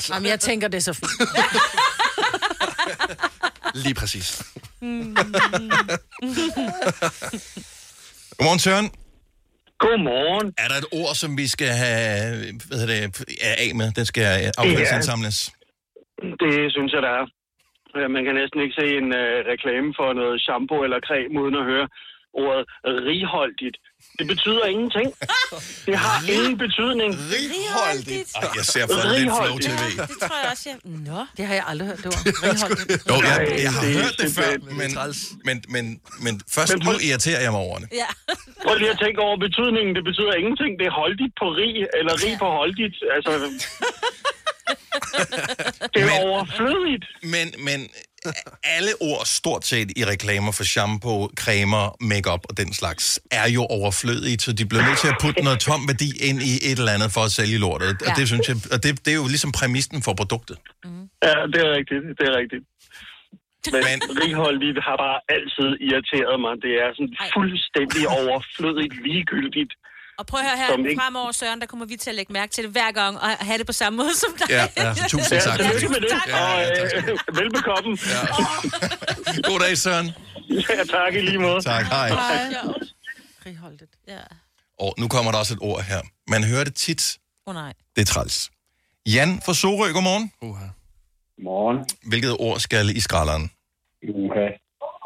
[0.09, 1.11] Jamen, jeg tænker, det så fint.
[3.75, 4.43] Lige præcis.
[8.39, 8.89] Godmorgen, Søren.
[9.85, 10.47] Godmorgen.
[10.63, 12.03] Er der et ord, som vi skal have
[12.69, 13.03] hvad hedder det,
[13.49, 13.89] er af med?
[13.99, 14.29] Den skal
[14.61, 15.39] affaldsindsamles.
[16.43, 17.25] Det synes jeg, der er.
[17.97, 21.57] Øh, Man kan næsten ikke se en uh, reklame for noget shampoo eller creme, uden
[21.61, 21.87] at høre
[22.41, 22.65] ordet
[23.11, 23.77] righoldigt.
[24.19, 25.09] Det betyder ingenting.
[25.89, 27.11] Det har ingen betydning.
[27.37, 28.31] Righoldigt.
[28.37, 29.57] Ej, jeg ser for lidt Flow.
[29.67, 29.83] TV.
[30.11, 30.77] Det tror jeg også, jeg...
[31.11, 31.21] Nå.
[31.37, 33.03] Det har jeg aldrig hørt, det var righoldigt.
[33.11, 34.91] Jo, jeg, jeg har det hørt det før, men,
[35.49, 35.85] men, men,
[36.25, 37.89] men først Men nu irriterer jeg mig over det.
[38.03, 38.11] Ja.
[38.65, 39.93] Prøv lige at tænke over betydningen.
[39.99, 40.71] Det betyder ingenting.
[40.81, 42.97] Det er holdigt på rig, eller rig på holdigt.
[43.17, 43.31] Altså,
[45.95, 47.05] det er Men- overflødigt.
[47.35, 47.79] Men, men
[48.77, 53.63] alle ord stort set i reklamer for shampoo, cremer, makeup og den slags, er jo
[53.79, 56.93] overflødige, så de bliver nødt til at putte noget tom værdi ind i et eller
[56.97, 57.89] andet for at sælge lortet.
[58.03, 58.15] Og Ja.
[58.21, 60.57] det synes jeg, og det, det er jo ligesom præmissen for produktet.
[61.29, 62.03] Ja, det er rigtigt.
[62.19, 62.65] Det er rigtigt.
[63.75, 66.53] Men, Men- righoldigt har bare altid irriteret mig.
[66.67, 69.73] Det er sådan fuldstændig overflødigt ligegyldigt.
[70.23, 72.53] Og prøv at høre her, ikke- fremover, Søren, der kommer vi til at lægge mærke
[72.53, 74.47] til det hver gang, og have det på samme måde som dig.
[74.51, 74.95] Ja, ja.
[75.09, 75.59] Tusind Ja, tak.
[75.61, 76.09] tillykke med det.
[76.27, 77.99] Ja, Og ja, øh, velbekomme.
[78.15, 78.21] Ja.
[79.51, 80.07] God dag, Søren.
[80.51, 81.61] ja, tak i lige måde.
[81.61, 82.09] Tak, hej.
[83.47, 83.91] Righoldigt.
[84.09, 84.19] Ja.
[84.81, 86.01] Og nu kommer der også et ord her.
[86.29, 87.19] Man hører det tit.
[87.47, 87.73] Åh oh, nej.
[87.97, 88.51] Det er træls.
[89.07, 90.33] Jan fra Sorø, godmorgen.
[90.45, 91.43] Uh-huh.
[91.45, 91.79] Morgen.
[92.09, 93.51] Hvilket ord skal i skralderen?
[94.15, 94.47] Uha.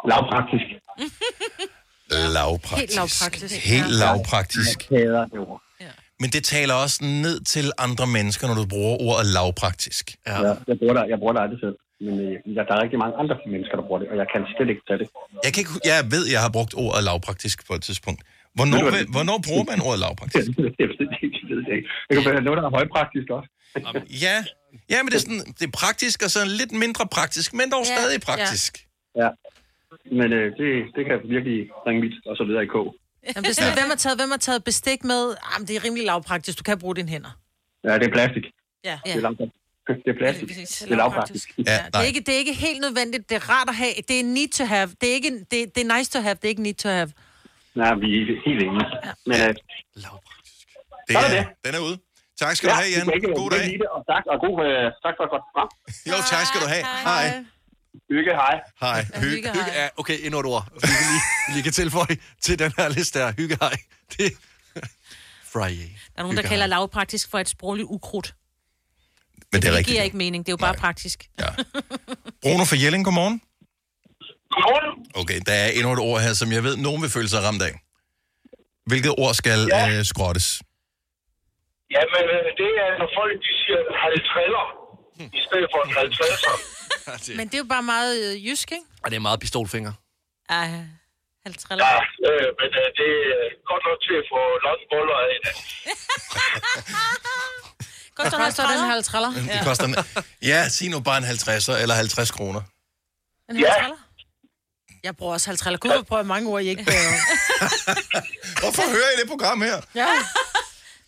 [0.09, 0.65] Lavpraktisk.
[2.11, 2.81] Lavpraktisk.
[2.81, 3.55] Helt lavpraktisk.
[3.73, 4.89] Helt lavpraktisk.
[4.91, 5.63] Hader det ord.
[6.21, 10.05] Men det taler også ned til andre mennesker, når du bruger ordet lavpraktisk.
[10.27, 10.37] Ja.
[10.47, 11.77] Ja, jeg bruger det, jeg bruger det aldrig selv.
[12.05, 14.41] Men øh, ja, der er rigtig mange andre mennesker, der bruger det, og jeg kan
[14.57, 15.09] slet ikke tage det.
[15.45, 18.21] Jeg, kan ikke, jeg ved, jeg har brugt ordet lavpraktisk på et tidspunkt.
[18.57, 18.99] Hvornår, Ved du hvad?
[18.99, 20.49] vil- hvornår bruger man ordet lavpraktisk?
[20.83, 21.39] jeg ved det ikke.
[21.51, 21.89] Ved det ikke.
[22.09, 23.49] Det kan være noget, der er højpraktisk også.
[24.27, 24.37] Ja,
[24.93, 27.85] ja men det er, sådan, det er praktisk og sådan lidt mindre praktisk, men dog
[27.87, 28.25] Ja, stadig ja.
[28.29, 28.73] praktisk.
[29.23, 29.29] Ja.
[30.21, 32.87] Men øh, det, det kan virkelig bringe mit og så videre i kog.
[33.27, 35.23] Jamen, det er sådan, hvem, har taget, hvem har taget bestik med?
[35.53, 36.59] Jamen, det er rimelig lavpraktisk.
[36.59, 37.33] Du kan bruge dine hænder.
[37.85, 38.45] Ja, det er plastik.
[38.85, 38.99] Ja.
[39.05, 40.05] Det er, lavpraktisk.
[40.05, 40.47] det er plastik.
[40.49, 40.79] Præcis.
[40.79, 41.47] Det er lavpraktisk.
[41.59, 43.29] Ja, Ja, det, er ikke, det er ikke helt nødvendigt.
[43.31, 43.95] Det er rart at have.
[44.09, 44.89] Det er need to have.
[45.01, 46.35] Det er, ikke, det, det er nice to have.
[46.35, 47.11] Det er ikke need to have.
[47.75, 48.87] Nej, vi er helt enige.
[49.31, 49.55] Men øh,
[51.09, 51.47] Det Så er er, det.
[51.67, 51.97] den er ude.
[52.43, 53.07] Tak skal du have, Jan.
[53.41, 53.67] God dag.
[53.97, 55.69] Og tak, og god, øh, tak for et godt program.
[56.11, 56.85] Jo, tak skal du have.
[57.09, 57.25] Hej.
[58.11, 58.61] Hygge, hej.
[58.81, 59.01] Hej.
[59.05, 59.21] Hygge.
[59.31, 61.23] Hygge, hygge er, okay, endnu et ord, vi kan lige,
[61.55, 63.33] lige kan tilføje til den her liste her.
[63.39, 63.77] Hygge, hej.
[64.19, 64.33] Det
[65.53, 65.89] Friday.
[66.13, 68.35] Der er nogen, der kalder lavpraktisk for et sprogligt ukrudt.
[69.53, 70.47] Men det er Det giver ikke mening.
[70.47, 71.25] Det er jo bare praktisk.
[72.43, 73.41] Bruno fra Jelling, godmorgen.
[74.51, 75.07] Godmorgen.
[75.15, 77.63] Okay, der er endnu et ord her, som jeg ved, nogen vil føle sig ramt
[77.63, 77.75] af.
[78.87, 79.99] Hvilket ord skal Ja.
[79.99, 80.47] øh, skrottes?
[81.95, 83.81] Jamen, øh, det er, når folk de siger
[85.39, 86.55] i stedet for en halvtræsser.
[87.39, 88.85] Men det er jo bare meget øh, jysk, ikke?
[89.05, 89.93] Og det er meget pistolfinger.
[90.49, 90.69] Ej,
[91.47, 91.97] halv Ja,
[92.29, 93.11] øh, men øh, det
[93.43, 95.53] er godt nok til at få lange boller af det.
[98.17, 99.31] Koster den en halv træller?
[99.31, 99.95] Det koster en...
[100.43, 102.61] Ja, sig nu bare en 50'er eller 50 kroner.
[103.51, 103.97] En halv træller?
[105.03, 105.79] Jeg bruger også halv træller.
[105.79, 107.13] Gud, prøver jeg mange ord, I ikke bærer.
[108.61, 109.81] Hvorfor hører I det program her?
[109.95, 110.09] Ja.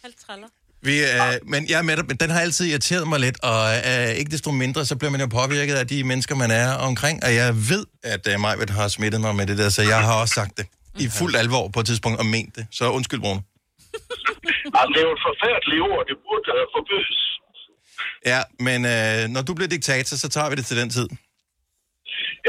[0.02, 0.48] halv træller.
[0.86, 3.60] Vi, øh, men jeg er med dig, men den har altid irriteret mig lidt, og
[3.90, 7.16] øh, ikke desto mindre, så bliver man jo påvirket af de mennesker, man er omkring,
[7.26, 10.14] og jeg ved, at øh, Majved har smittet mig med det der, så jeg har
[10.22, 10.66] også sagt det
[11.04, 12.64] i fuld alvor på et tidspunkt og ment det.
[12.78, 13.40] Så undskyld, Bruno.
[14.76, 16.02] Jamen, det er jo et forfærdeligt ord.
[16.10, 17.20] Det burde uh, forbydes.
[18.32, 21.08] Ja, men øh, når du bliver diktator, så tager vi det til den tid.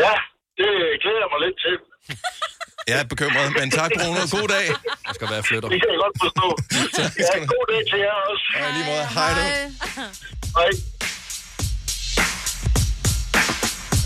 [0.04, 0.14] Ja,
[0.60, 0.70] det
[1.02, 1.76] glæder jeg mig lidt til.
[2.88, 4.20] Jeg er bekymret, men tak, Bruno.
[4.32, 4.68] God dag.
[5.08, 5.70] Det skal være flytter.
[5.70, 6.48] Det kan jeg godt forstå.
[7.20, 8.46] ja, god dag til jer også.
[8.60, 9.06] Ja, lige måde.
[9.18, 9.42] Hej du.
[10.58, 10.70] Hej.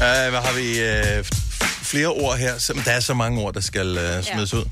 [0.03, 0.67] Uh, hvad har vi?
[1.19, 1.25] Uh,
[1.83, 2.57] flere ord her.
[2.57, 4.57] Så, der er så mange ord, der skal uh, smides ja.
[4.57, 4.65] ud.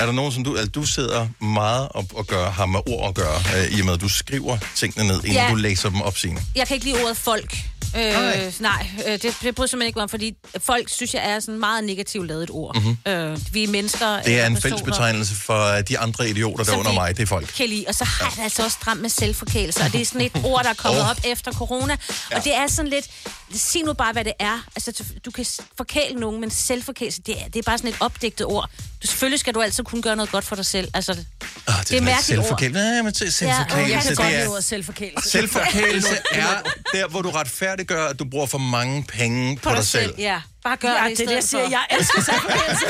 [0.00, 0.56] Er der nogen, som du...
[0.56, 3.86] Altså, du sidder meget op og gør, har med ord at gøre, uh, i og
[3.86, 5.48] med, at du skriver tingene ned, inden Ja.
[5.50, 6.40] du læser dem op, Signe.
[6.54, 7.58] Jeg kan ikke lide ordet folk.
[7.96, 8.52] Øh, Nej.
[8.60, 11.40] nej, øh, det, det bryder jeg simpelthen ikke mig om, fordi folk synes jeg er
[11.40, 12.76] sådan meget negativt lavet ord.
[12.76, 13.12] Mm-hmm.
[13.12, 14.22] Øh, vi er mennesker.
[14.22, 17.16] Det er øh, en fælles betegnelse for øh, de andre idioter, der er under mig.
[17.16, 17.46] Det er folk.
[17.56, 17.84] Kan lide.
[17.88, 20.62] Og så har det altså også stramt med selvforkælelse, og det er sådan et ord,
[20.64, 21.10] der er kommet Åh.
[21.10, 21.96] op efter corona.
[22.36, 23.10] Og det er sådan lidt,
[23.54, 24.64] sig nu bare, hvad det er.
[24.76, 28.46] Altså, du kan forkæle nogen, men selvforkælelse, det er, det er bare sådan et opdigtet
[28.46, 28.70] ord.
[29.02, 30.88] Du, selvfølgelig skal du altid kunne gøre noget godt for dig selv.
[30.94, 31.26] Altså, det,
[31.68, 32.44] Oh, det er mærkeligt ord.
[32.44, 32.80] Selvforkælelse.
[32.80, 33.62] Nej, men det er Ja, jeg
[34.02, 34.08] selvforkælelse.
[34.08, 34.48] kan godt lide er...
[34.48, 35.30] ordet selvforkælelse.
[35.30, 40.14] Selvforkælelse er der, hvor du retfærdiggør, at du bruger for mange penge på, dig selv.
[40.18, 41.64] Ja, bare gør Ja, det det i er det, jeg siger.
[41.64, 41.70] for.
[41.70, 42.86] Jeg elsker selvforkælelse.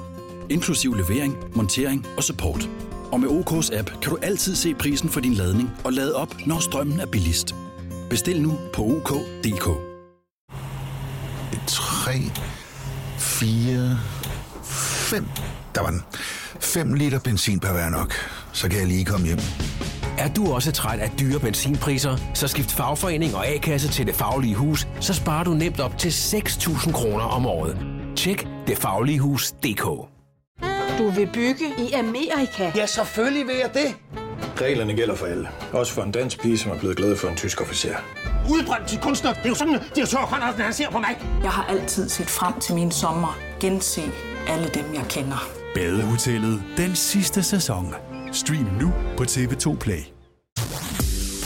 [0.51, 2.69] inklusiv levering, montering og support.
[3.11, 6.35] Og med OK's app kan du altid se prisen for din ladning og lade op,
[6.45, 7.55] når strømmen er billigst.
[8.09, 9.91] Bestil nu på OK.dk.
[11.67, 12.11] 3,
[13.17, 13.99] 4,
[14.63, 15.25] 5.
[15.75, 16.01] Der var den.
[16.59, 18.13] 5 liter benzin per hver nok.
[18.53, 19.39] Så kan jeg lige komme hjem.
[20.17, 24.55] Er du også træt af dyre benzinpriser, så skift fagforening og A-kasse til Det Faglige
[24.55, 27.77] Hus, så sparer du nemt op til 6.000 kroner om året.
[28.15, 30.10] Tjek detfagligehus.dk
[31.01, 32.71] Du vil bygge i Amerika?
[32.75, 33.95] Ja, selvfølgelig vil jeg det.
[34.61, 35.49] Reglerne gælder for alle.
[35.73, 37.95] Også for en dansk pige, som er blevet glad for en tysk officer.
[38.49, 39.33] Udbrændt til kunstner.
[39.33, 41.17] Det er jo sådan, at de har tørt, han ser på mig.
[41.43, 43.37] Jeg har altid set frem til min sommer.
[43.59, 44.01] Gense
[44.47, 45.49] alle dem, jeg kender.
[45.75, 47.95] Badehotellet den sidste sæson.
[48.31, 50.03] Stream nu på TV2 Play.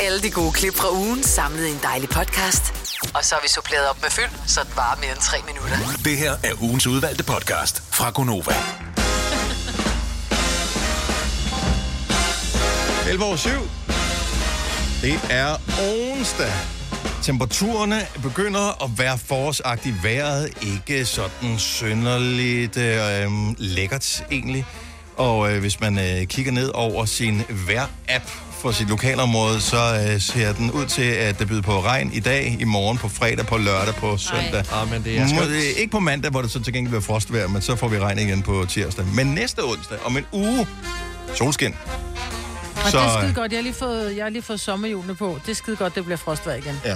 [0.01, 2.63] Alle de gode klip fra ugen samlet i en dejlig podcast.
[3.15, 5.77] Og så har vi suppleret op med fyld, så det varer mere end tre minutter.
[6.03, 8.55] Det her er ugens udvalgte podcast fra Gonova.
[13.09, 13.49] 11 over 7.
[15.01, 15.55] Det er
[16.17, 16.51] onsdag.
[17.23, 20.03] Temperaturerne begynder at være forårsagtigt.
[20.03, 24.65] Vejret ikke sådan synderligt øh, lækkert egentlig.
[25.17, 30.21] Og øh, hvis man øh, kigger ned over sin vejr-app for sit lokalområde, så øh,
[30.21, 33.45] ser den ud til, at det byder på regn i dag, i morgen, på fredag,
[33.45, 34.63] på lørdag, på søndag.
[34.73, 35.51] Ah, men det er Må- skønt.
[35.51, 37.99] øh, Ikke på mandag, hvor det så til gengæld bliver frostvejr, men så får vi
[37.99, 39.05] regn igen på tirsdag.
[39.05, 40.67] Men næste onsdag, om en uge,
[41.35, 41.73] solskin.
[42.85, 43.51] Og Så, det er øh, skide godt.
[43.51, 45.39] Jeg har lige fået, jeg har lige fået sommerhjulene på.
[45.45, 46.81] Det er skide godt, det bliver frostvejr igen.
[46.85, 46.95] Ja.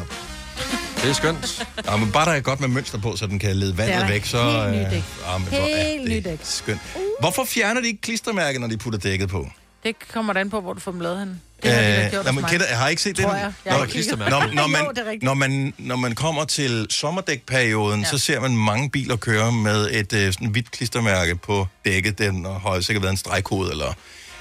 [1.02, 1.68] Det er skønt.
[1.86, 4.10] Ja, men bare der er godt med mønster på, så den kan lede vandet Det
[4.10, 4.38] væk, så...
[4.72, 5.04] helt nyt dæk.
[5.28, 6.40] ja, men hvor er Helt det nyt dæk.
[6.44, 6.82] Skønt.
[7.20, 9.48] Hvorfor fjerner de ikke klistermærket, når de putter dækket på?
[9.84, 11.42] Det kommer an på, hvor du får dem lavet hen.
[11.64, 13.40] Det har de Øh, gjort når hos man kender, jeg har ikke set Tror den.
[13.40, 13.54] jeg.
[13.66, 14.20] Jeg har ikke kigget.
[14.20, 18.08] når, når, man, Jo, det når, man, når man kommer til sommerdækperioden, ja.
[18.10, 22.18] så ser man mange biler køre med et øh, sådan hvidt klistermærke på dækket.
[22.20, 23.94] Den har sikkert været en stregkode eller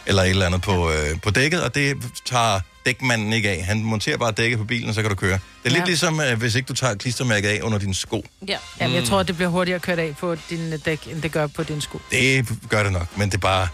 [0.09, 3.65] eller et eller andet på, øh, på dækket, og det tager dækmanden ikke af.
[3.65, 5.33] Han monterer bare dækket på bilen, og så kan du køre.
[5.33, 5.85] Det er lidt Ja.
[5.85, 8.25] ligesom, øh, hvis ikke du tager klistermærket af under dine sko.
[8.49, 8.59] Ja.
[8.81, 11.63] Jamen, jeg tror, det bliver hurtigere kørt af på din dæk, end det gør på
[11.63, 12.01] din sko.
[12.11, 13.69] Det gør det nok, men det er bare...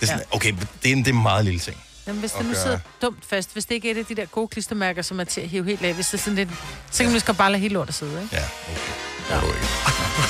[0.00, 1.76] Det er sådan, okay, det er en, det er en meget lille ting.
[2.06, 4.24] Jamen, hvis det nu sidder dumt fast, hvis det ikke er et af de der
[4.26, 6.48] gode klistermærker, som er til at hive helt af, hvis det er sådan lidt,
[6.90, 8.36] så kan man så godt bare lade hele lortet sidde, ikke?
[8.36, 8.42] Ja,
[8.72, 9.40] okay.
[9.40, 9.66] Går du ikke.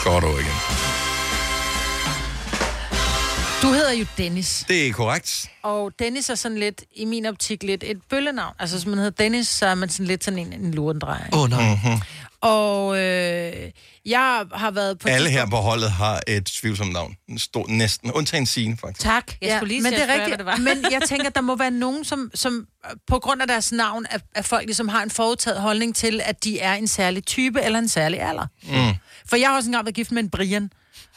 [0.05, 0.51] Går du ikke.
[3.63, 5.51] Du hedder jo Dennis, Det er korrekt.
[5.63, 8.55] og Dennis er sådan lidt, i min optik, lidt et bøllenavn.
[8.59, 11.25] Altså, hvis man hedder Dennis, så er man sådan lidt sådan en, en lurendrejer.
[11.33, 11.75] Åh, oh, nej.
[11.75, 12.01] Mm-hmm.
[12.41, 13.71] Og øh,
[14.07, 15.09] jeg har været på...
[15.09, 17.17] Alle her på holdet har et tvivlsomt navn.
[17.29, 18.13] En Stor, næsten.
[18.13, 19.01] Undtagen Signe, faktisk.
[19.01, 19.33] Tak.
[19.43, 20.43] Jeg skulle lige men det at er spørge, rigtigt.
[20.43, 20.75] hvad det var.
[20.75, 22.67] Men jeg tænker, der må være nogen, som, som
[23.07, 26.45] på grund af deres navn, er, er folk ligesom har en forudtaget holdning til, at
[26.45, 28.47] de er en særlig type eller en særlig alder.
[28.63, 28.95] Mm.
[29.29, 30.71] For jeg har også engang været gift med en Brian.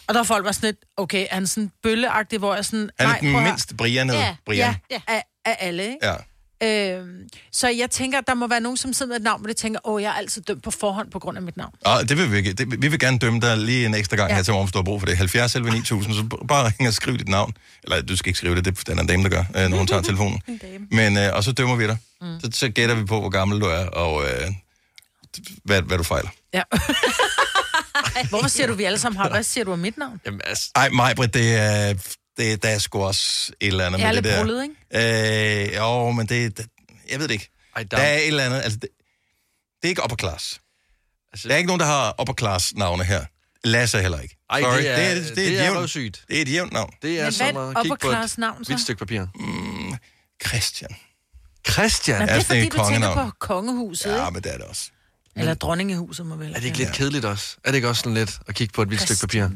[0.07, 2.89] Og der var folk var sådan lidt, okay, er han sådan bølleagtig, hvor jeg sådan...
[2.99, 4.75] Han er den mindst Brian hed Ja, Brian.
[4.91, 5.97] ja, af, af alle, ikke?
[6.07, 6.15] Ja.
[6.63, 9.53] Øhm, så jeg tænker, der må være nogen, som sidder med et navn, hvor de
[9.53, 11.73] tænker, åh, jeg er altid dømt på forhånd på grund af mit navn.
[11.85, 12.53] Og det vil vi ikke.
[12.53, 14.33] Det, vi vil gerne dømme dig lige en ekstra gang ja.
[14.33, 14.35] Ja.
[14.35, 15.17] her til morgen, hvis du har brug for det.
[15.17, 17.53] 70 11 9000, så bare ring og skriv dit navn.
[17.83, 19.77] Eller du skal ikke skrive det, det er den en dame, der gør, øh, når
[19.77, 20.41] hun tager telefonen.
[20.91, 21.97] Men, øh, og så dømmer vi dig.
[22.21, 22.39] Mm.
[22.43, 24.51] Så, så gætter vi på, hvor gammel du er, og øh,
[25.63, 26.29] hvad, hvad du fejler.
[26.53, 26.61] Ja.
[28.30, 29.30] Hvorfor siger du, vi alle sammen har?
[29.30, 30.21] Hvad siger du om mit navn?
[30.25, 31.93] Jamen, altså, Ej, Majbrit, det er,
[32.38, 34.38] det, der er sgu også et eller andet Jeg er med det der.
[34.38, 35.69] brullet, ikke?
[35.69, 36.65] Øh, jo, men det, det,
[37.10, 37.49] jeg ved det ikke.
[37.75, 37.97] Ej, der...
[37.97, 38.89] der er et eller andet, altså det,
[39.82, 40.60] det er ikke upper class.
[41.34, 41.47] Altså...
[41.47, 43.25] Der er ikke nogen, der har upper class navne her.
[43.63, 44.38] Lasse heller ikke.
[44.49, 46.23] Ej, Sorry, det er- det er, det er, det et er jævnt, røvsygt.
[46.28, 46.93] Det er et jævnt navn.
[47.01, 48.69] Det er Men som hvad at er kigge på et upper-class navn, så?
[48.71, 49.25] hvidt stykke papir.
[49.36, 49.95] Mm,
[50.47, 50.95] Christian.
[51.69, 52.19] Christian?
[52.19, 54.89] Men det er fordi, et du tænker på kongehuset, Ja, men det er det også.
[55.35, 56.49] Eller dronningehuset, må vel.
[56.51, 57.55] Er det ikke lidt kedeligt også?
[57.63, 59.47] Er det ikke også sådan lidt at kigge på et hvidt stykke papir?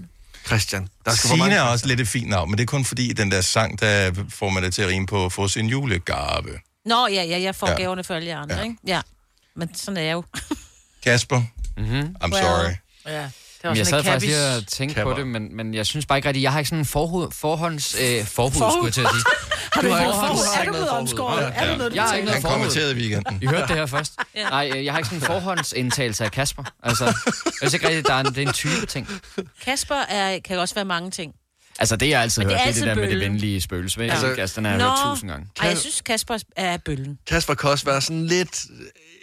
[0.47, 0.87] Christian.
[1.05, 1.55] Der skal mange...
[1.55, 3.79] er også lidt et fint navn, men det er kun fordi, i den der sang,
[3.79, 6.59] der får man det til at rime på at få sin julegave.
[6.85, 7.75] Nå, ja, ja, jeg får Ja.
[7.75, 8.61] gaverne for alle jer andre, Ja.
[8.63, 8.75] ikke?
[8.87, 9.01] Ja.
[9.55, 10.23] Men sådan er jeg jo.
[11.03, 11.41] Kasper,
[11.77, 12.15] Mm-hmm.
[12.23, 12.71] I'm sorry.
[13.05, 13.21] Ja.
[13.21, 13.31] Det
[13.63, 16.27] Men jeg sad faktisk lige og tænkte på det, men, men jeg synes bare ikke
[16.27, 17.95] rigtigt, jeg har ikke sådan en forhud, forhånds...
[18.01, 18.71] Øh, forhud, Forhud?
[18.71, 19.23] skulle jeg til at sige.
[19.73, 20.39] Har du Du har forhud.
[20.60, 21.53] Er du blevet omskåret?
[21.55, 22.55] Er du noget, du Jeg har ikke Han noget forhud.
[22.55, 23.39] kommenterede i weekenden.
[23.41, 24.13] I hørte det her først?
[24.36, 26.63] Nej, øh, jeg har ikke sådan en forhåndsindtagelse af Kasper.
[26.84, 27.13] Altså, jeg
[27.62, 29.08] synes ikke rigtigt, der er en, det er en type ting.
[29.65, 31.34] Kasper er, kan også være mange ting.
[31.79, 33.62] Altså, det jeg altid Men hørt, det det er det der altid med det venlige
[33.62, 34.01] spøgelse.
[34.01, 34.12] Ja.
[34.12, 35.47] Altså, Altså, den har jeg hørt tusind gange.
[35.62, 37.19] Ej, jeg synes, Kasper er bøllen.
[37.27, 38.63] Kasper kan også være sådan lidt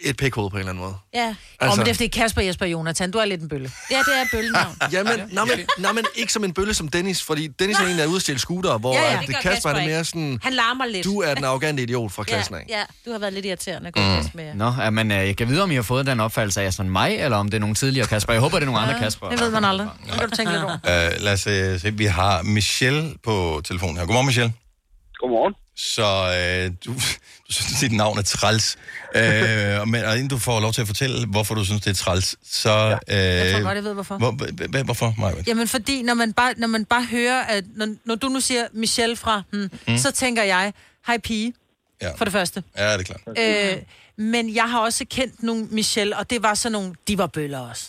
[0.03, 0.95] et pikhoved på en eller anden måde.
[1.13, 1.35] Ja.
[1.59, 1.71] Altså...
[1.73, 3.71] Oh, men det er fordi Kasper, Jesper og Jonathan, du er lidt en bølle.
[3.91, 4.75] Ja, det er bøllenavn.
[4.93, 7.97] Jamen, nej, men, nej, men ikke som en bølle som Dennis, fordi Dennis er en,
[7.97, 10.39] der er at stjæle scooter, hvor Ja, ja, at det Kasper, Kasper er mere sådan,
[10.43, 11.05] Han larmer lidt.
[11.05, 12.65] du er den arrogante idiot fra klassen af.
[12.69, 14.29] Ja, ja, du har været lidt irriterende at gå Mm.
[14.33, 14.53] med.
[14.53, 16.91] Nå, ja, men øh, jeg kan vide, om I har fået den opfattelse af, sådan
[16.91, 18.33] mig, eller om det er nogle tidligere Kasper.
[18.33, 19.29] Jeg håber, det er nogle andre Kasper.
[19.29, 19.89] Det ved man aldrig.
[20.05, 20.73] Det kan du tænke lidt over.
[20.73, 24.05] Uh, lad os uh, se, vi har Michelle på telefonen her.
[24.05, 24.53] Godmorgen, Michelle.
[25.19, 25.53] Godmorgen.
[25.75, 26.05] Så
[26.69, 26.93] uh, du,
[27.47, 28.77] du synes, dit navn er træls.
[29.15, 31.93] Uh, men og inden du får lov til at fortælle, hvorfor du synes, det er
[31.93, 32.97] træls, så...
[33.07, 34.17] Uh, Jeg tror godt, jeg ved, hvorfor.
[34.17, 35.33] Hvor, h- h- hvorfor, Maja?
[35.47, 38.67] Jamen, fordi når man bare, når man bare hører, at når, når du nu siger
[38.73, 39.97] Michelle fra, hmm, Mm.
[39.97, 40.73] så tænker jeg,
[41.07, 41.53] hej pige,
[42.01, 42.11] Ja.
[42.15, 42.63] for det første.
[42.77, 43.73] Ja, det er klart.
[43.75, 43.81] Øh,
[44.17, 47.59] men jeg har også kendt nogle Michelle, og det var sådan nogle, de var bøller
[47.59, 47.83] også.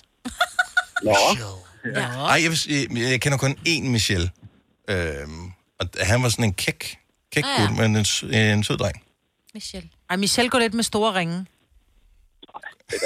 [1.05, 1.15] Nå.
[1.95, 2.01] Ja.
[2.01, 4.31] Ej, jeg, jeg, jeg kender kun én Michelle.
[4.89, 6.99] Øhm, og han var sådan en kæk,
[7.33, 7.67] kæk Ah, ja.
[7.67, 9.03] gut, men en, en sød dreng.
[9.55, 9.89] Michelle.
[10.11, 11.47] Ej, Michelle går lidt med store ringe.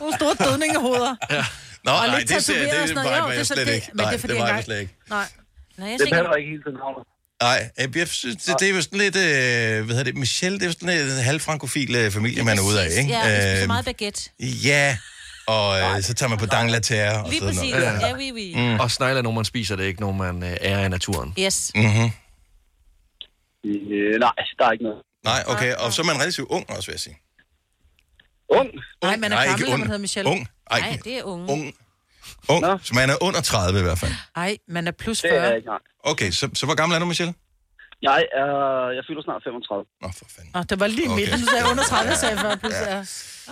[0.00, 1.16] Nogle store dødningehoveder.
[1.30, 1.44] Ja.
[1.84, 3.66] Nå, Og nej, lidt det, ser, det, sådan det var det er jeg så slet
[3.66, 3.88] det- ikke.
[3.92, 4.94] men det er Nej, det var jeg jeg slet ikke.
[5.10, 5.26] Nej.
[5.78, 7.06] Nej, jeg Det passer ikke helt til navnet.
[7.42, 9.22] Nej, jeg synes, det, det er jo sådan lidt, øh,
[9.84, 12.82] hvad hedder det, Michelle, det er jo sådan en halvfrankofil øh, familie, man er ude
[12.84, 13.10] af, ikke?
[13.10, 14.30] Ja, vi spiser Øhm, meget baguette.
[14.40, 14.96] Ja,
[15.46, 17.74] og øh, så tager man på Dangleterre og Lige sådan præcis.
[17.74, 18.00] noget.
[18.00, 18.54] Ja, oui, oui.
[18.56, 18.80] Mm.
[18.80, 21.34] Og snegle er nogen, man spiser, det er ikke nogen, man øh, er i naturen.
[21.40, 21.72] Yes.
[21.74, 22.10] Mm-hmm.
[23.64, 25.02] Øh, nej, der er ikke noget.
[25.24, 27.16] Nej, okay, og så er man relativt ung også, vil jeg sige.
[28.48, 28.70] Ung?
[29.02, 29.80] Nej, man er Nej, gammel, ikke når ung.
[29.80, 30.30] man hedder Michelle.
[30.30, 30.48] Ung.
[30.70, 31.52] Ej, Nej, det er unge.
[31.52, 31.74] ung.
[32.48, 32.64] Ung.
[32.86, 34.12] Så man er under 30 i hvert fald.
[34.36, 35.46] Ej, man er plus Det er 40.
[35.48, 35.78] jeg ikke, nej.
[36.04, 37.34] Okay, så, så hvor gammel er du, Michelle?
[38.02, 38.46] Jeg, er,
[38.96, 39.84] jeg fylder snart 35.
[40.02, 40.50] Nå, for fanden.
[40.54, 41.20] Nå, det var lige Okay.
[41.20, 41.40] midten.
[41.40, 42.72] Du sagde under 30, jeg sagde 40 plus.
[42.72, 42.98] Ja.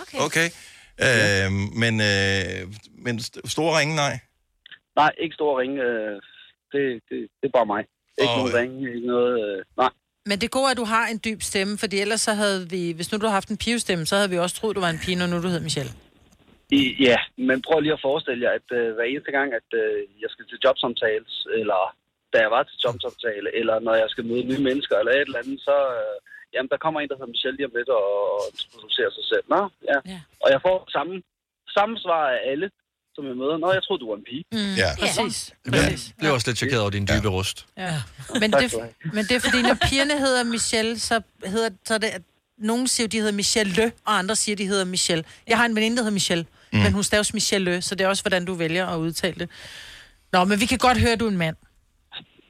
[0.01, 0.17] Okay.
[0.27, 0.47] Okay.
[1.07, 2.61] Øh, men, øh,
[3.05, 4.19] men st- store ringe, nej.
[4.95, 5.81] Nej, ikke store ringe.
[5.83, 6.15] Øh,
[6.71, 7.83] det, det, det er bare mig.
[8.21, 9.33] Ikke Og, nogen øh, ringe, ikke noget...
[9.45, 9.89] Øh, nej.
[10.25, 12.91] Men det gode er, at du har en dyb stemme, fordi ellers så havde vi,
[12.91, 15.03] hvis nu du havde haft en pivestemme, så havde vi også troet, du var en
[15.05, 15.91] pige, når nu du hed Michelle.
[16.71, 19.97] I, ja, men prøv lige at forestille jer, at øh, hver eneste gang, at øh,
[20.21, 21.95] jeg skal til jobsamtales, eller
[22.33, 25.39] da jeg var til jobsamtale, eller når jeg skal møde nye mennesker, eller et eller
[25.43, 25.77] andet, så...
[25.99, 26.17] Øh,
[26.55, 29.43] jamen, der kommer en, der hedder Michelle lige om lidt og, og introducerer sig selv.
[29.55, 29.97] Nå, ja.
[30.13, 30.19] Ja.
[30.43, 31.13] Og jeg får samme,
[31.77, 32.67] samme svar af alle.
[33.15, 33.57] som jeg møder.
[33.63, 34.43] Nå, jeg troede, du var en pige.
[34.51, 34.89] Mm, Ja.
[35.01, 35.37] Præcis.
[35.65, 37.57] Jeg blev også lidt chokeret over din dybe rust.
[37.77, 37.93] Ja.
[38.41, 38.65] Men, det,
[39.15, 41.15] men det er fordi, når pigerne hedder Michelle, så
[41.45, 42.21] hedder så er det, at
[42.57, 45.23] nogen siger, de hedder Michelle Le, og andre siger, de hedder Michelle.
[45.47, 46.79] Jeg har en veninde, der hedder Michelle, mm.
[46.79, 49.49] men hun staves Michelle Le, så det er også, hvordan du vælger at udtale det.
[50.33, 51.55] Nå, men vi kan godt høre, at du er en mand.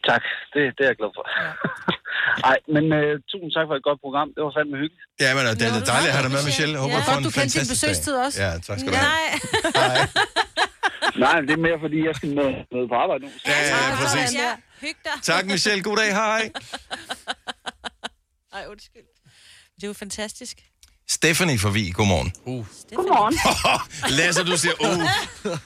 [0.09, 0.21] Tak,
[0.53, 1.23] det, det er jeg glad for.
[2.51, 4.27] Ej, men uh, tusind tak for et godt program.
[4.35, 5.05] Det var fandme hyggeligt.
[5.23, 6.73] Ja, men det er dejligt at have dig med, Michelle.
[6.75, 7.01] Jeg håber, Ja.
[7.01, 7.89] du får Godt, en du kendte din fantastisk dag.
[7.91, 8.37] besøgstid også.
[8.43, 9.29] Ja, tak skal du have.
[11.23, 13.29] Nej, men det er mere, fordi jeg skal med, med på arbejde nu.
[13.51, 14.29] Ja, ja, ja, præcis.
[14.43, 14.51] Ja,
[14.83, 15.17] hyg dig.
[15.31, 15.81] Tak, Michelle.
[15.87, 16.11] God dag.
[16.23, 16.43] Hej.
[18.57, 19.07] Ej, undskyld.
[19.75, 20.57] Det er jo fantastisk.
[21.09, 22.33] Stephanie fra Vig, godmorgen.
[22.45, 22.65] Uh.
[22.95, 23.35] Godmorgen.
[24.19, 25.57] Lasse, du siger uh.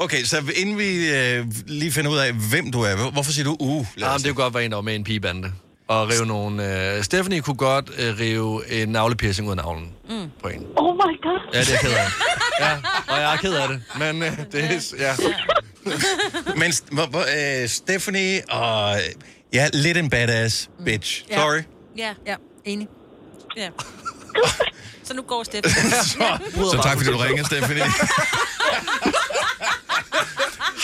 [0.00, 3.44] Okay, så inden vi øh, lige finder ud af, hvem du er, hvor- hvorfor siger
[3.44, 3.86] du uh?
[3.98, 5.52] Ja, men det kunne godt være en, der var med i en pigebande.
[5.88, 6.94] Og rive nogle...
[6.96, 10.30] Øh, Stephanie kunne godt øh, rive en navlepiercing ud af navlen Mm.
[10.42, 10.66] på en.
[10.76, 11.40] Oh my god.
[11.54, 12.06] Ja, det er jeg ked af.
[12.60, 12.74] Ja,
[13.14, 13.82] og jeg er ked af det.
[13.98, 14.96] Men øh, det er...
[14.98, 15.14] Ja.
[16.60, 17.24] Men hvor, hvor,
[17.62, 18.94] øh, Stephanie og...
[18.94, 19.00] øh,
[19.52, 21.24] Ja, lidt en badass bitch.
[21.30, 21.36] Ja.
[21.36, 21.60] Sorry.
[21.98, 22.12] Ja.
[22.26, 22.34] Ja,
[22.64, 22.88] enig.
[23.56, 23.68] Ja.
[25.08, 25.70] Så nu går Steffen.
[26.12, 26.26] Så,
[26.72, 27.84] så tak, fordi du ringede, Stephanie.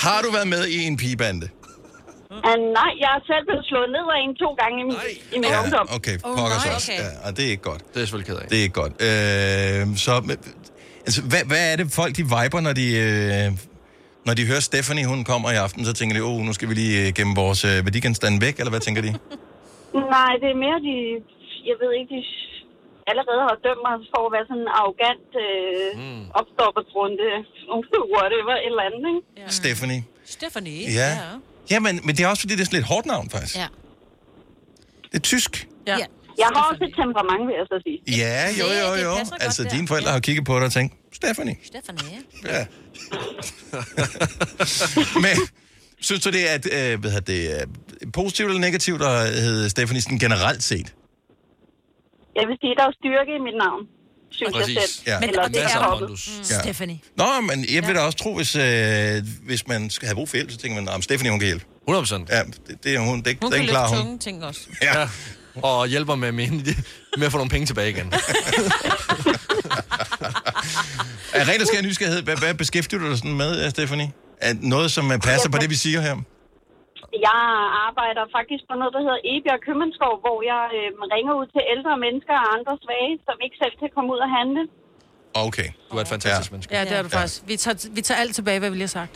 [0.04, 1.46] Har du været med i en pigebande?
[2.30, 2.38] Uh,
[2.78, 4.96] nej, jeg er selv blevet slået ned af en to gange i min,
[5.36, 5.86] i min ungdom.
[5.98, 6.92] okay, Oh, pokker nej, også.
[6.92, 7.00] okay.
[7.02, 7.82] Ja, og det er ikke godt.
[7.94, 8.46] Det er selvfølgelig ked af.
[8.50, 8.92] Det er ikke godt.
[9.08, 10.12] Øh, så,
[11.06, 13.46] altså, hvad, hvad er det folk, de viber, når de, øh,
[14.26, 16.68] når de hører Stephanie, hun kommer i aften, så tænker de, åh, oh, nu skal
[16.68, 19.10] vi lige øh, gemme vores øh, værdigenstande væk, eller hvad tænker de?
[20.16, 20.94] Nej, det er mere, de,
[21.70, 22.20] jeg ved ikke, de
[23.10, 26.24] allerede har dømt mig for at være sådan en arrogant øh, mm.
[26.40, 27.28] opstoppertrunde,
[28.14, 29.22] whatever, et eller andet, ikke?
[29.40, 29.46] Ja.
[29.60, 30.00] Stephanie.
[30.36, 30.80] Stephanie.
[31.00, 31.10] Ja.
[31.72, 33.56] Ja, men, men det er også, fordi det er sådan lidt hårdt navn, faktisk.
[33.62, 33.68] Ja.
[35.10, 35.52] Det er tysk.
[35.86, 35.96] Ja.
[36.38, 37.98] Jeg har også et temperament, vil jeg så sige.
[38.22, 39.12] Ja, jo, jo, jo.
[39.40, 41.56] Altså, dine forældre har kigget på dig og tænkt, Stephanie.
[41.64, 42.18] Stephanie.
[42.44, 42.66] Ja.
[45.24, 45.36] Men
[46.00, 49.70] synes du, det er et, øh, hvad hedder det, øh, positivt eller negativt at hedde
[49.70, 50.94] Stephanie sådan generelt set?
[52.38, 53.82] Jeg vil sige, der er jo styrke i mit navn,
[54.30, 54.92] synes jeg selv.
[55.06, 55.20] Ja.
[55.20, 56.28] Men, Eller det er hoppet.
[56.50, 56.60] Ja.
[56.62, 56.98] Stephanie.
[57.16, 60.36] Nå, men jeg vil da også tro, hvis, øh, hvis man skal have brug for
[60.36, 61.64] hjælp, så tænker man, at Stephanie, hun kan hjælpe.
[61.88, 62.28] 100 procent.
[62.30, 63.22] Ja, det, det er hun.
[63.22, 64.06] Det, Hun den kan klarer løfte hun.
[64.06, 64.60] tunge ting også.
[64.82, 65.08] Ja.
[65.62, 66.66] Og hjælper med, min,
[67.18, 68.12] med at få nogle penge tilbage igen.
[71.34, 74.12] Er rent og skær nysgerrighed, hvad, hvad beskæftiger du dig sådan med, øh, Stephanie?
[74.40, 76.16] Er noget, som øh, passer på det, vi siger her?
[77.28, 77.42] Jeg
[77.88, 81.92] arbejder faktisk på noget, der hedder Ebjerg Købmandsskov, hvor jeg øh, ringer ud til ældre
[82.04, 84.62] mennesker og andre svage, som ikke selv kan komme ud og handle.
[85.46, 85.68] Okay.
[85.88, 86.52] Du er et fantastisk ja.
[86.52, 86.70] menneske.
[86.76, 87.38] Ja, det er du faktisk.
[87.50, 89.14] Vi tager, vi tager alt tilbage, hvad vi lige har sagt.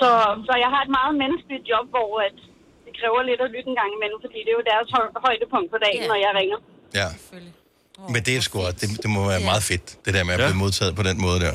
[0.00, 0.10] Så,
[0.48, 2.36] så jeg har et meget menneskeligt job, hvor at
[2.84, 5.68] det kræver lidt at lytte en gang imellem, fordi det er jo deres hø- højdepunkt
[5.74, 6.58] på dagen, når jeg ringer.
[7.00, 7.08] Ja.
[8.14, 10.60] Men det er sgu, det, det må være meget fedt, det der med at blive
[10.64, 11.54] modtaget på den måde der.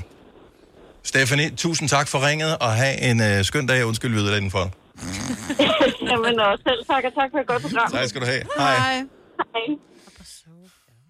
[1.12, 3.80] Stephanie, tusind tak for ringet, og have en øh, skøn dag.
[3.86, 4.85] Undskyld, vi er for.
[6.10, 7.92] Jamen også selv tak, og tak for et godt program.
[7.92, 8.44] Tak skal du have.
[8.58, 8.76] Hej.
[8.78, 9.06] Hej.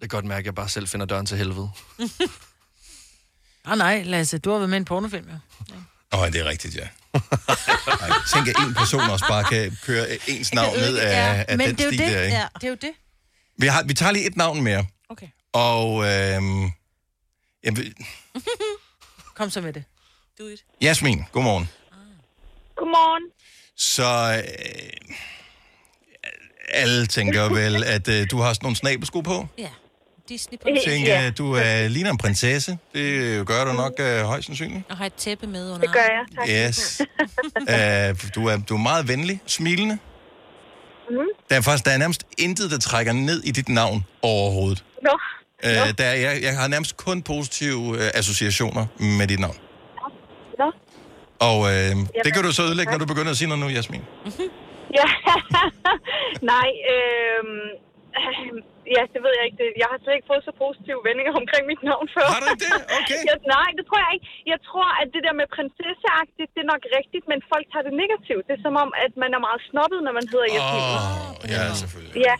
[0.00, 1.70] kan godt mærke, at jeg bare selv finder døren til helvede.
[3.68, 5.36] Ah, nej, Lasse, du har været med i en pornofilm, jo.
[6.12, 6.82] Åh, oh, det er rigtigt, ja.
[8.02, 11.68] Ej, tænk, at en person også bare kan køre ens navn ned af, af Men
[11.68, 12.12] den det er jo stil det.
[12.14, 12.36] der, ikke?
[12.36, 12.90] Ja, det er jo det.
[13.58, 14.86] Vi, har, vi tager lige et navn mere.
[15.08, 15.26] Okay.
[15.52, 16.64] Og øhm,
[17.64, 17.94] jeg, vil-
[19.34, 19.84] Kom så med det.
[20.38, 20.64] Do it.
[20.80, 21.68] Jasmin, godmorgen.
[22.76, 23.22] Godmorgen.
[23.76, 25.16] Så øh,
[26.68, 29.46] alle tænker vel, at øh, du har sådan nogle snabelsko på?
[29.58, 29.68] Ja.
[30.28, 30.68] Disney på.
[30.86, 31.30] Tænker, ja.
[31.30, 32.78] du øh, ligner en prinsesse.
[32.94, 34.84] Det gør du nok øh, højst sandsynligt.
[34.90, 36.48] Og har et tæppe med under Det gør jeg, tak.
[36.48, 37.00] Yes.
[38.24, 39.98] øh, du, er, du er meget venlig, smilende.
[41.10, 41.16] Mm.
[41.50, 44.84] Der er faktisk der er nærmest intet, der trækker ned i dit navn overhovedet.
[45.02, 45.18] Nå.
[45.64, 49.56] Øh, der er, jeg, jeg har nærmest kun positive øh, associationer med dit navn.
[51.48, 51.92] Og øh,
[52.26, 54.02] det kan du så ødelægge, når du begynder at sige noget nu, Jasmin.
[54.98, 55.06] Ja,
[56.52, 57.68] nej, øhm,
[58.96, 59.58] ja, det ved jeg ikke.
[59.62, 62.26] Det- Jeg har slet ikke fået så positive vendinger omkring mit navn før.
[62.34, 62.74] Har du ikke det?
[63.00, 63.20] Okay.
[63.30, 64.26] ja, nej, det tror jeg ikke.
[64.52, 67.94] Jeg tror, at det der med prinsesseagtigt, det er nok rigtigt, men folk tager det
[68.02, 68.42] negativt.
[68.48, 70.84] Det er som om, at man er meget snobbet, når man hedder Jasmin.
[70.98, 72.16] Oh, ja, selvfølgelig.
[72.28, 72.36] Ja,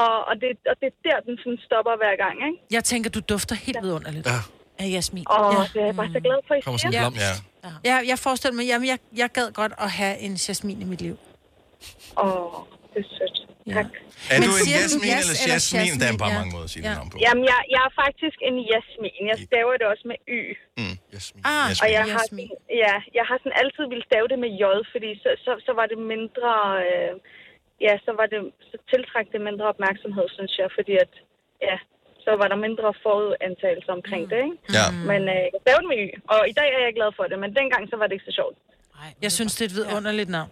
[0.00, 2.58] og, og, det, og det er der, den sådan stopper hver gang, ikke?
[2.76, 4.26] Jeg tænker, du dufter helt vidunderligt.
[4.34, 4.40] Ja.
[4.78, 5.24] Af Jasmin.
[5.28, 6.92] Og det er jeg bare så glad for, I Kommer siger.
[6.92, 7.44] sådan en blomst.
[7.64, 7.70] Ja.
[7.90, 11.00] Ja, jeg forestiller mig, jamen, jeg, jeg gad godt at have en Jasmin i mit
[11.06, 11.16] liv.
[12.22, 12.52] Åh,
[12.94, 13.36] det er sødt.
[13.78, 13.88] Tak.
[14.32, 15.92] Er Men du en siger du Jasmin jas eller eller Jasmin?
[16.00, 16.18] Der er Jasmin?
[16.22, 16.38] bare Ja.
[16.40, 16.88] mange måder at sige Ja.
[16.90, 17.16] dit navn på.
[17.26, 19.20] Jamen, jeg, jeg er faktisk en Jasmin.
[19.30, 20.40] Jeg staver det også med Y.
[20.80, 20.94] Mm.
[21.14, 21.40] Jasmin.
[21.52, 22.48] Ah, Og jeg har, Jasmin.
[22.84, 24.62] ja, jeg har sådan altid ville stave det med J,
[24.92, 26.50] fordi så, så, så var det mindre...
[26.86, 27.12] Øh,
[27.86, 31.12] ja, så var det så tiltræk det mindre opmærksomhed, synes jeg, fordi at...
[31.68, 31.76] Ja,
[32.26, 34.56] så var der mindre forudantagelse omkring det, ikke?
[34.78, 34.86] Ja.
[35.10, 37.50] Men øh, jeg stavede med Y, og i dag er jeg glad for det, men
[37.60, 38.56] dengang så var det ikke så sjovt.
[39.24, 40.50] Jeg synes, det er et vidunderligt navn.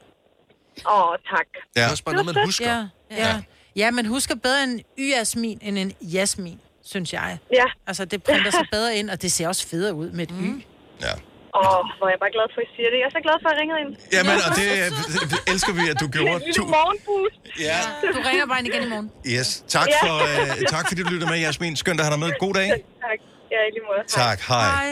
[0.86, 1.48] Åh, oh, tak.
[1.54, 1.60] Ja.
[1.74, 2.76] Det er også bare noget, man husker.
[3.10, 3.42] Ja, ja.
[3.76, 6.60] ja, man husker bedre en y-jasmin end en jasmin,
[6.92, 7.38] synes jeg.
[7.52, 7.64] Ja.
[7.86, 10.64] Altså, det printer sig bedre ind, og det ser også federe ud med et y.
[11.00, 11.14] Ja.
[11.60, 12.98] Åh, oh, hvor er jeg bare glad for, at I siger det.
[13.02, 13.90] Jeg er så glad for, at jeg ringede ind.
[14.16, 14.66] Jamen, og det,
[15.32, 16.36] det elsker vi, at du Det er gjorde.
[16.40, 17.40] et lille morgenboost.
[17.68, 17.78] Ja.
[18.16, 19.08] Du ringer bare ind igen i morgen.
[19.34, 19.48] Yes.
[19.76, 20.00] Tak, Ja.
[20.04, 21.72] for, øh, tak fordi du lyttede med, Jasmin.
[21.82, 22.30] Skønt at have dig med.
[22.44, 22.68] God dag.
[23.06, 23.18] Tak.
[23.54, 24.02] Ja, i lige måde.
[24.22, 24.38] Tak.
[24.52, 24.90] Hej.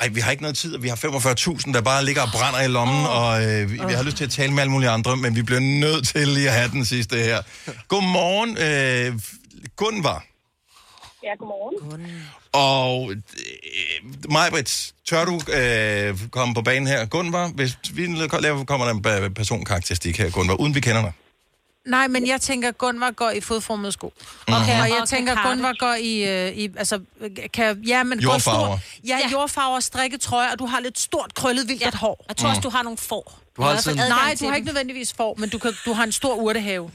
[0.00, 2.60] Ej, vi har ikke noget tid, og vi har 45.000, der bare ligger og brænder
[2.68, 5.16] i lommen, og øh, vi, vi har lyst til at tale med alle mulige andre,
[5.16, 7.38] men vi bliver nødt til lige at have den sidste her.
[7.88, 9.20] Godmorgen, øh,
[9.76, 10.24] Gunvar.
[11.24, 12.22] Ja, godmorgen.
[12.52, 17.06] Og øh, Majbrit, tør du øh, komme på banen her?
[17.06, 18.06] Gunvar, hvis vi
[18.40, 21.12] laver, kommer der en pe- personkarakteristik her, Gunvar, uden vi kender dig.
[21.86, 24.12] Nej, men jeg tænker, at Gunvar går i fodformede sko.
[24.48, 24.56] Mhm.
[24.56, 25.54] Okay, og jeg tænker, at kakarte.
[25.56, 27.00] Gunvar går i, øh, i altså,
[27.52, 28.78] kan, ja, men går Jordfarver.
[28.78, 31.90] Stor, ja, jordfarver, strikketrøjer, og du har lidt stort, krøllet, vildt ja.
[31.94, 32.24] hår.
[32.28, 33.43] Jeg tror også, du har nogle får.
[33.56, 36.12] Du har altid Nej, du har ikke nødvendigvis får, men du, kan, du har en
[36.12, 36.90] stor urtehave.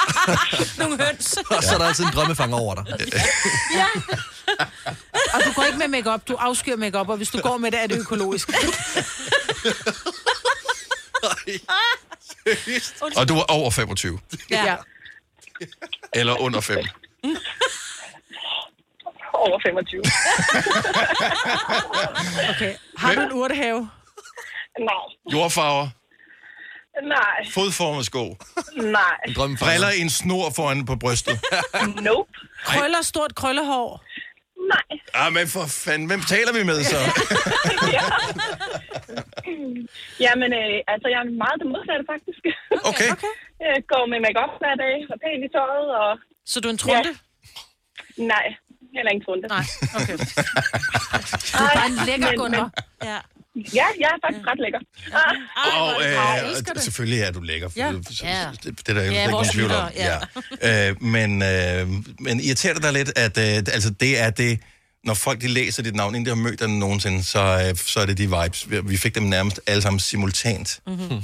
[0.78, 1.36] nogle høns.
[1.50, 2.84] Og så er der altid en drømmefanger over dig.
[3.80, 3.86] ja.
[5.34, 7.82] Og du går ikke med makeup, du afskyr makeup, og hvis du går med det,
[7.82, 8.48] er det økologisk.
[13.16, 14.18] Og du er over 25.
[14.50, 14.76] ja.
[16.14, 16.78] Eller under 5.
[19.34, 20.02] Over 25.
[22.50, 22.74] Okay.
[22.96, 23.90] Har du en urtehave?
[24.78, 25.32] Nej.
[25.32, 25.88] Jordfarver.
[27.02, 27.50] Nej.
[27.54, 28.36] Fodformet sko.
[28.98, 29.16] Nej.
[29.36, 31.40] Briller i en snor foran på brystet.
[32.06, 32.30] Nope.
[32.64, 34.04] Krøller, stort krøllehår?
[34.72, 34.98] Nej.
[35.14, 36.96] Ah, men for fanden, hvem taler vi med så?
[40.24, 42.40] Jamen, øh, altså, jeg er meget det modsatte, faktisk.
[42.90, 43.10] Okay.
[43.12, 43.32] okay.
[43.68, 46.10] Jeg går med makeup hver dag, og pænt i tøjet, og...
[46.50, 47.08] Så du er en trunde?
[47.08, 47.12] Ja.
[48.32, 48.46] Nej,
[48.96, 49.46] heller ikke trunde.
[49.56, 49.66] Nej,
[49.98, 50.16] okay.
[51.56, 52.68] Du er bare en lækker Gunnar.
[53.10, 53.18] Ja.
[53.56, 54.78] Ja, jeg er faktisk ret lækker.
[55.12, 55.82] Ah.
[55.82, 56.82] Og, jeg øh, elsker og det.
[56.82, 57.68] selvfølgelig er du lækker.
[57.68, 57.92] For Ja.
[57.92, 58.48] det, Ja.
[58.64, 59.88] det, det er der jo Ja, ikke nogen tvivl om.
[59.96, 60.18] lyttere,
[60.62, 60.88] Ja.
[60.90, 61.88] Øh, men, øh,
[62.20, 63.44] men irriterer det dig lidt, at øh,
[63.74, 64.60] altså, det er det,
[65.08, 67.96] når folk de læser dit navn, inden de har mødt dig nogensinde, så, øh, så
[68.02, 68.60] er det de vibes.
[68.90, 70.68] Vi, fik dem nærmest alle sammen simultant.
[70.90, 71.20] Mm-hmm.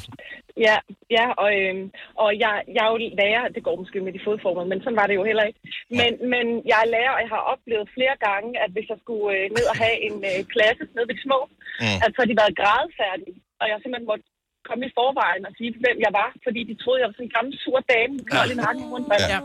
[0.68, 0.76] Ja,
[1.16, 1.84] ja og, øhm,
[2.22, 5.06] og jeg, jeg er jo lærer, det går måske med de fodformer, men sådan var
[5.08, 5.60] det jo heller ikke.
[5.98, 9.28] Men, men jeg er lærer, og jeg har oplevet flere gange, at hvis jeg skulle
[9.36, 11.40] øh, ned og have en øh, klasse ned ved de små,
[11.84, 11.98] Mm.
[12.04, 14.26] at så har de været grædefærdige, og jeg simpelthen måtte
[14.68, 17.36] komme i forvejen og sige, hvem jeg var, fordi de troede, jeg var sådan en
[17.36, 19.06] gammel sur dame, med kold i nakken rundt.
[19.34, 19.40] Ja.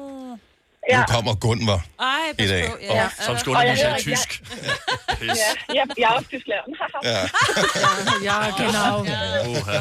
[0.92, 0.98] Ja.
[1.00, 2.06] Nu kommer Gunvar Ej,
[2.40, 2.66] i dag.
[2.82, 3.10] Ja.
[3.26, 4.30] Som skal Og jeg undervise i tysk.
[5.24, 5.34] Ja,
[5.74, 6.66] ja, jeg er også tysklærer.
[7.04, 7.20] Ja.
[8.24, 9.00] Ja, genau.
[9.52, 9.78] Uha.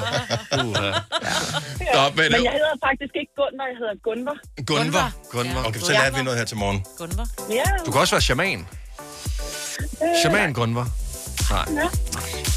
[0.65, 0.91] Uha.
[1.95, 4.37] Nå, men, Men jeg hedder faktisk ikke Gunvar, jeg hedder Gunvar.
[4.67, 5.13] Gunvar.
[5.31, 5.69] Gunvar.
[5.69, 6.85] Okay, så lærte vi noget her til morgen.
[6.99, 7.27] Gunvar.
[7.51, 7.63] Ja.
[7.87, 8.67] Du kan også være shaman.
[10.23, 10.89] Shaman Gunvar.
[11.51, 11.87] Nej.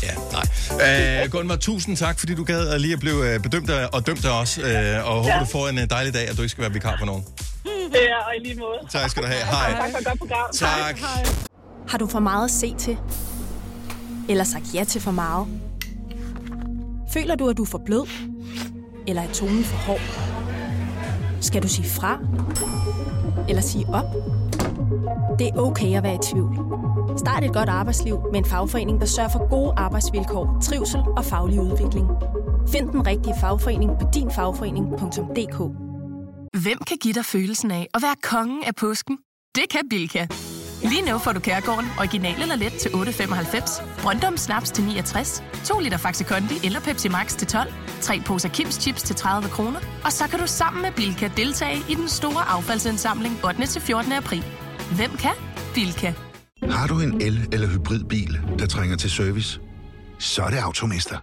[0.04, 1.24] Ja, nej.
[1.24, 4.26] Øh, Gunvar, tusind tak, fordi du gad at lige at blive øh, bedømt og dømt
[4.26, 4.58] af os.
[4.58, 4.66] Øh,
[5.08, 5.40] og håber, Ja.
[5.40, 7.26] du får en øh, dejlig dag, at du ikke skal være vikar for nogen.
[7.94, 8.78] Ja, og i lige måde.
[8.90, 9.44] Tak skal du have.
[9.44, 9.72] Hej.
[9.82, 10.50] Tak for et godt program.
[10.54, 11.00] Tak.
[11.88, 12.98] Har du for meget at se til?
[14.30, 15.48] Eller sagt ja til for meget?
[17.14, 18.08] Føler du, at du er for blød?
[19.08, 20.00] Eller er tonen for hård?
[21.42, 22.20] Skal du sige fra?
[23.50, 24.06] Eller sige op?
[25.40, 26.58] Det er okay at være i tvivl.
[27.18, 31.62] Start et godt arbejdsliv med en fagforening, der sørger for gode arbejdsvilkår, trivsel og faglig
[31.62, 32.08] udvikling.
[32.70, 35.85] Find den rigtige fagforening på dinfagforening.dk
[36.64, 39.18] Hvem kan give dig følelsen af at være kongen af påsken?
[39.56, 40.28] Det kan Bilka!
[40.84, 45.80] Lige nu får du Kærgården original eller let til 8.95, Brøndum Snaps til 69, 2
[45.80, 49.80] liter Faxi Kondi eller Pepsi Max til 12, 3 poser Kims Chips til 30 kroner,
[50.06, 53.66] og så kan du sammen med Bilka deltage i den store affaldsindsamling 8.
[53.68, 54.12] til 14.
[54.12, 54.44] april.
[54.96, 55.32] Hvem kan?
[55.74, 56.14] Bilka.
[56.70, 59.60] Har du en el- eller hybridbil, der trænger til service?
[60.20, 61.18] Så er det Automester.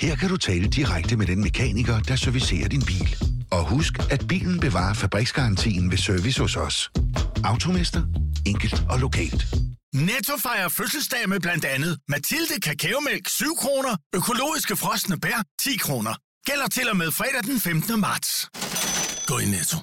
[0.00, 3.31] Her kan du tale direkte med den mekaniker, der servicerer din bil.
[3.52, 6.90] Og husk, at bilen bevarer fabriksgarantien ved service hos os.
[7.44, 8.02] Automester.
[8.46, 9.46] Enkelt og lokalt.
[9.94, 16.14] Netto fejrer fødselsdag med blandt andet Mathilde Kakaomælk 7 kroner, økologiske frosne bær 10 kroner.
[16.46, 18.00] Gælder til og med fredag den 15.
[18.00, 18.48] marts.
[19.26, 19.76] Gå i Netto.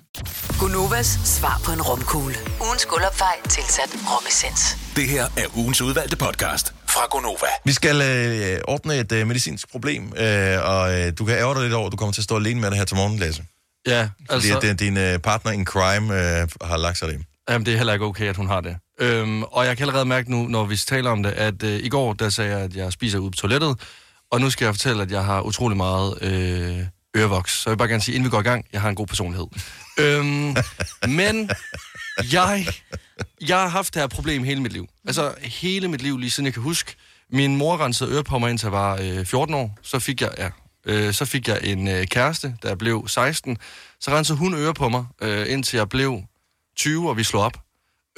[0.59, 2.36] Gunovas svar på en romkugle.
[2.61, 4.78] Ugens guldopfej tilsat romessens.
[4.95, 7.51] Det her er ugens udvalgte podcast fra Gonova.
[7.65, 11.63] Vi skal øh, ordne et øh, medicinsk problem, øh, og øh, du kan ærge dig
[11.63, 13.43] lidt over, at du kommer til at stå alene med det her til morgen, Lasse.
[13.88, 14.57] Ja, Fordi altså...
[14.57, 17.21] at, øh, din øh, partner in crime øh, har lagt sig det.
[17.49, 18.75] Jamen, det er heller ikke okay, at hun har det.
[18.99, 21.89] Øhm, og jeg kan allerede mærke nu, når vi taler om det, at øh, i
[21.89, 23.80] går, der sagde jeg, at jeg spiser ude på toilettet,
[24.32, 26.86] og nu skal jeg fortælle, at jeg har utrolig meget øh,
[27.17, 27.61] ørevoks.
[27.61, 29.07] Så jeg vil bare gerne sige, inden vi går i gang, jeg har en god
[29.07, 29.47] personlighed.
[29.99, 30.55] øhm,
[31.19, 31.49] men
[32.32, 32.67] jeg
[33.47, 34.88] Jeg har haft det her problem hele mit liv.
[35.07, 36.95] Altså hele mit liv, lige siden jeg kan huske.
[37.32, 39.77] Min mor rensede øre på mig, indtil jeg var øh, 14 år.
[39.84, 40.49] Så fik jeg, ja,
[40.86, 43.57] øh, så fik jeg en øh, kæreste, jeg blev 16.
[43.99, 46.21] Så rensede hun øre på mig, øh, indtil jeg blev
[46.77, 47.57] 20, og vi slog op.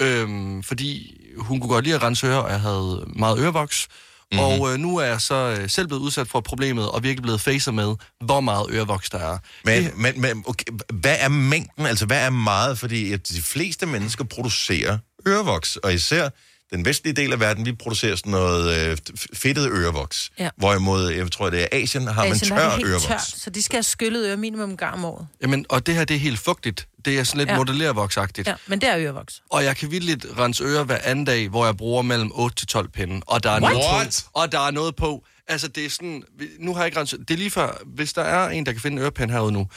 [0.01, 3.87] Øhm, fordi hun kunne godt lide at rense ører, og jeg havde meget ørevoks.
[4.31, 4.45] Mm-hmm.
[4.45, 7.41] Og øh, nu er jeg så øh, selv blevet udsat for problemet, og virkelig blevet
[7.41, 7.95] facet med,
[8.25, 9.37] hvor meget ørevoks der er.
[9.65, 11.85] Men, men, men okay, hvad er mængden?
[11.85, 12.79] Altså, hvad er meget?
[12.79, 14.97] Fordi at de fleste mennesker producerer
[15.27, 16.29] ørevoks, og især
[16.71, 18.97] den vestlige del af verden, vi producerer sådan noget øh,
[19.33, 20.31] fedtet ørevoks.
[20.39, 20.49] Ja.
[20.57, 23.05] Hvorimod, jeg tror, det er Asien, har man Asien tør er det helt ørevoks.
[23.05, 25.27] tørt, så de skal have skyllet øre minimum en gang om året.
[25.41, 26.87] Jamen, og det her, det er helt fugtigt.
[27.05, 27.57] Det er sådan lidt Ja.
[27.57, 28.47] modellervoksagtigt.
[28.47, 29.41] Ja, men det er ørevoks.
[29.49, 32.67] Og jeg kan vildt rense ører hver anden dag, hvor jeg bruger mellem 8 til
[32.67, 33.21] 12 pinde.
[33.27, 33.73] Og der er What?
[33.73, 34.39] noget på.
[34.39, 35.23] Og der er noget på.
[35.47, 36.23] Altså, det er sådan...
[36.59, 37.19] Nu har jeg ikke renset...
[37.19, 39.67] Det er lige før, hvis der er en, der kan finde en ørepind herude nu.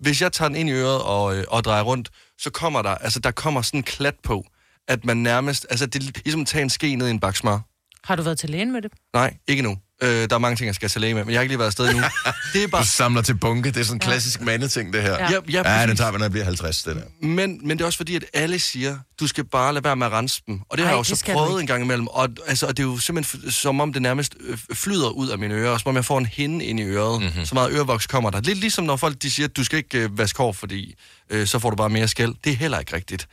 [0.00, 2.90] Hvis jeg tager den ind i øret og, øh, og drejer rundt, så kommer der...
[2.94, 4.44] Altså, der kommer sådan en klat på,
[4.88, 5.66] at man nærmest...
[5.70, 7.58] Altså, det er ligesom at tage en ske ned i en bakke smør.
[8.04, 8.92] Har du været til lægen med det?
[9.14, 9.78] Nej, ikke nu.
[10.02, 11.58] Øh, der er mange ting, jeg skal til læge med, men jeg har ikke lige
[11.58, 12.02] været afsted endnu.
[12.52, 12.82] det er bare...
[12.82, 13.70] Du samler til bunke.
[13.70, 15.12] Det er sådan en klassisk mandeting, det her.
[15.12, 15.30] Ja.
[15.30, 17.26] Ja, ja, ja, den tager vi, når jeg bliver 50, det der.
[17.26, 20.06] Men, men det er også fordi, at alle siger, du skal bare lade være med
[20.06, 20.60] at rense dem.
[20.68, 22.06] Og det Ej, har jeg jo så prøvet en gang imellem.
[22.06, 25.38] Og, altså, og det er jo simpelthen som om det nærmest øh, flyder ud af
[25.38, 25.70] mine ører.
[25.70, 27.20] Og som om jeg får en hinde ind i øret.
[27.20, 27.30] Mhm.
[27.30, 27.46] Mm-hmm.
[27.46, 28.40] Så meget ørevoks kommer der.
[28.40, 30.94] Lidt ligesom når folk de siger, at du skal ikke øh, vaske hår, fordi
[31.30, 32.34] øh, så får du bare mere skæld.
[32.44, 33.28] Det er heller ikke rigtigt.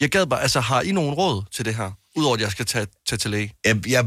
[0.00, 1.90] Jeg gad bare, altså har I nogen råd til det her?
[2.16, 3.52] Udover at jeg skal tage, tage til læge.
[3.64, 4.04] Jeg, jeg,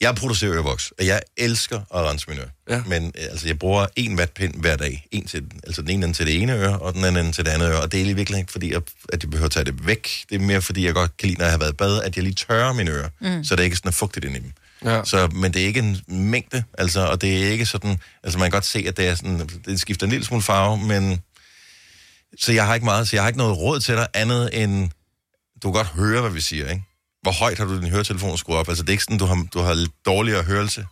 [0.00, 2.50] jeg producerer ørevoks, og jeg elsker at rense mine ører.
[2.76, 2.82] Ja.
[2.86, 5.06] Men øh, altså, jeg bruger en vatpind hver dag.
[5.10, 7.68] En til, altså den ene til det ene øre, og den anden til det andet
[7.70, 7.80] øre.
[7.80, 10.24] Og det er virkelig ikke fordi, jeg, at jeg behøver at tage det væk.
[10.30, 12.16] Det er mere fordi, jeg godt kan lide, når jeg har været i bad, at
[12.16, 13.44] jeg lige tørrer mine ører, Mm.
[13.44, 14.52] så det ikke er sådan er fugtigt inde i dem.
[14.84, 15.04] Ja.
[15.04, 18.46] Så, men det er ikke en mængde, altså, og det er ikke sådan, altså man
[18.50, 21.20] kan godt se, at det er sådan, det skifter en lille smule farve, men
[22.40, 24.90] så jeg har ikke meget, så jeg har ikke noget råd til dig andet end,
[25.62, 26.84] du kan godt høre, hvad vi siger, ikke?
[27.22, 28.68] Hvor højt har du din høretelefon skruet op?
[28.68, 30.86] Altså det er ikke sådan, du har, du har lidt dårligere hørelse.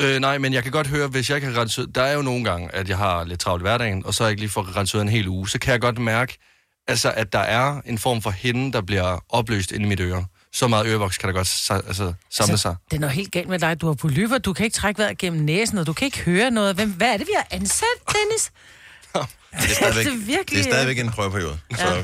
[0.00, 1.94] Øh, nej, men jeg kan godt høre, hvis jeg ikke har renset...
[1.94, 4.28] Der er jo nogle gange, at jeg har lidt travlt i hverdagen, og så har
[4.28, 5.48] jeg ikke lige fået renset en hel uge.
[5.48, 6.38] Så kan jeg godt mærke,
[6.88, 10.24] altså, at der er en form for hende, der bliver opløst inde i mit øre.
[10.52, 12.76] Så meget ørevoks kan der godt sa- altså, samle sig.
[12.90, 13.80] Det er noget helt galt med dig.
[13.80, 16.50] Du har polyper, du kan ikke trække vejret gennem næsen, og du kan ikke høre
[16.50, 16.74] noget.
[16.74, 18.50] Hvem, hvad er det, vi har ansat, Dennis?
[19.52, 21.58] Det er stadigvæk, Det er virkelig- det er stadigvæk en prøveperiode.
[21.70, 21.76] Ja.
[21.76, 22.02] Så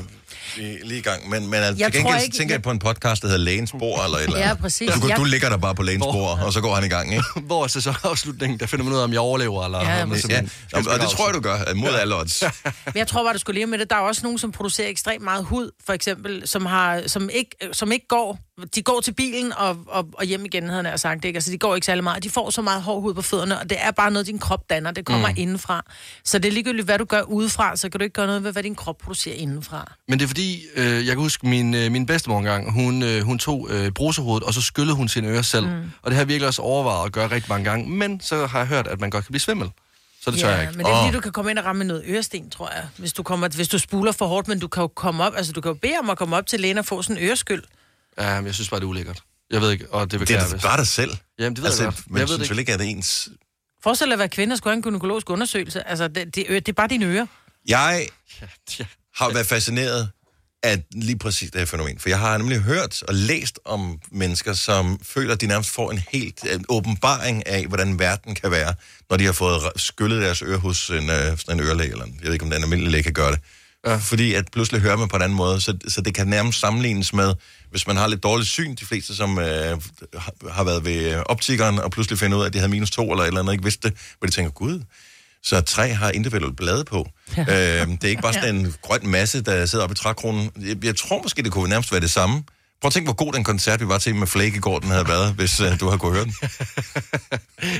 [0.57, 1.29] vi er lige i gang.
[1.29, 3.71] Men, men altså, Jeg til gengæld ikke- tænker jeg på en podcast, der hedder Lægens
[3.79, 4.57] Bord, eller et eller Ja, andet.
[4.59, 4.91] præcis.
[5.01, 7.11] Du, Jeg- du ligger der bare på Lægens Bord, og så går han i gang,
[7.13, 7.23] ikke?
[7.49, 10.17] Hvor er sæsonafslutningen, der finder man ud af, om jeg overlever, eller Ja, om jeg
[10.17, 10.49] Ja, skal
[10.87, 12.43] og det tror jeg, du gør, mod alle odds.
[12.85, 13.89] Men jeg tror bare, du skulle leve med det.
[13.89, 17.55] Der er også nogen, som producerer ekstremt meget hud, for eksempel, som, har, som, ikke,
[17.71, 18.39] som ikke går.
[18.75, 21.25] De går til bilen og, og, og hjem igen, havde jeg sagt.
[21.25, 21.37] Ikke?
[21.37, 22.23] Altså, de går ikke særlig meget.
[22.23, 24.69] De får så meget hård hud på fødderne, og det er bare noget, din krop
[24.69, 24.91] danner.
[24.91, 25.33] Det kommer Mm.
[25.37, 25.85] indenfra.
[26.23, 28.51] Så det er ligegyldigt, hvad du gør udefra, så kan du ikke gøre noget ved,
[28.51, 29.93] hvad din krop producerer indenfra.
[30.07, 33.21] Men det er fordi, øh, jeg kan huske, min, øh, min bedstemor engang, hun, øh,
[33.21, 35.65] hun tog øh, brusehovedet, og så skyllede hun sine ører selv.
[35.67, 35.71] Mm.
[36.01, 37.89] Og det har jeg virkelig også overvejet at gøre rigtig mange gange.
[37.89, 39.69] Men så har jeg hørt, at man godt kan blive svimmel.
[40.21, 40.77] Så det tør jeg ikke.
[40.77, 42.83] men det er fordi, du kan komme ind og ramme noget øresten, tror jeg.
[42.97, 45.51] Hvis du, kommer, hvis du spuler for hårdt, men du kan jo komme op, altså
[45.53, 47.63] du kan jo bede om at komme op til lægen og få sådan en øreskyld.
[48.19, 49.19] Ja, men jeg synes bare, det er ulækkert.
[49.51, 51.17] Jeg ved ikke, og det vil Det er da bare dig selv.
[51.39, 52.03] Jamen, det ved altså, jeg godt.
[52.11, 53.29] Men jeg jeg ved det synes vel ikke, at det er ens...
[53.83, 55.87] Forestil dig at være kvinde og skulle have en gynækologisk undersøgelse.
[55.87, 57.25] Altså, det, det, det er bare dine ører.
[57.67, 58.07] Jeg
[59.15, 60.09] har været fascineret
[60.63, 61.99] af lige præcis det her fænomen.
[61.99, 65.91] For jeg har nemlig hørt og læst om mennesker, som føler, at de nærmest får
[65.91, 68.73] en helt en åbenbaring af, hvordan verden kan være,
[69.09, 72.15] når de har fået skyllet deres øre hos en, øh, sådan en ørelæge, eller en-
[72.19, 73.39] jeg ved ikke, om den almindelige læge kan gøre det.
[73.89, 73.95] Ja.
[73.97, 77.13] Fordi at pludselig hører man på en anden måde, så, så det kan nærmest sammenlignes
[77.13, 77.33] med,
[77.71, 79.77] hvis man har lidt dårligt syn, de fleste, som øh,
[80.51, 83.23] har- været ved optikeren, og pludselig finder ud af, at de havde minus to eller
[83.23, 84.81] et eller andet, ikke vidste det, hvor de tænker, gud,
[85.43, 87.07] så et træ har individuelt blade på.
[87.37, 87.41] Ja.
[87.81, 90.51] Øh, det er ikke bare sådan en grøn masse, der sidder oppe i trækronen.
[90.61, 92.43] Jeg, jeg tror måske, det kunne nærmest være det samme.
[92.81, 94.89] Prøv at tænke, hvor god den koncert, vi var til med Flake i går, den
[94.89, 96.33] havde været, hvis uh, du havde kunne høre den.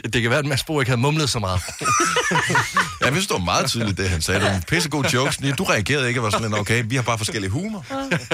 [0.13, 1.61] Det kan være, at Mads Bo ikke havde mumlet så meget.
[3.01, 4.39] Jeg synes, det var meget tydeligt, det han sagde.
[4.39, 5.39] Det var en pissegod jokes.
[5.57, 7.85] Du reagerede ikke og var sådan, okay, vi har bare forskellige humor.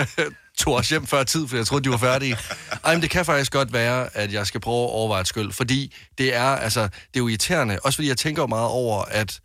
[0.57, 2.38] tog os hjem før tid, for jeg troede, de var færdige.
[2.86, 5.51] Ej, men det kan faktisk godt være, at jeg skal prøve at overveje et skyld,
[5.51, 7.80] fordi det er, altså, det er jo irriterende.
[7.84, 9.39] Også fordi jeg tænker meget over, at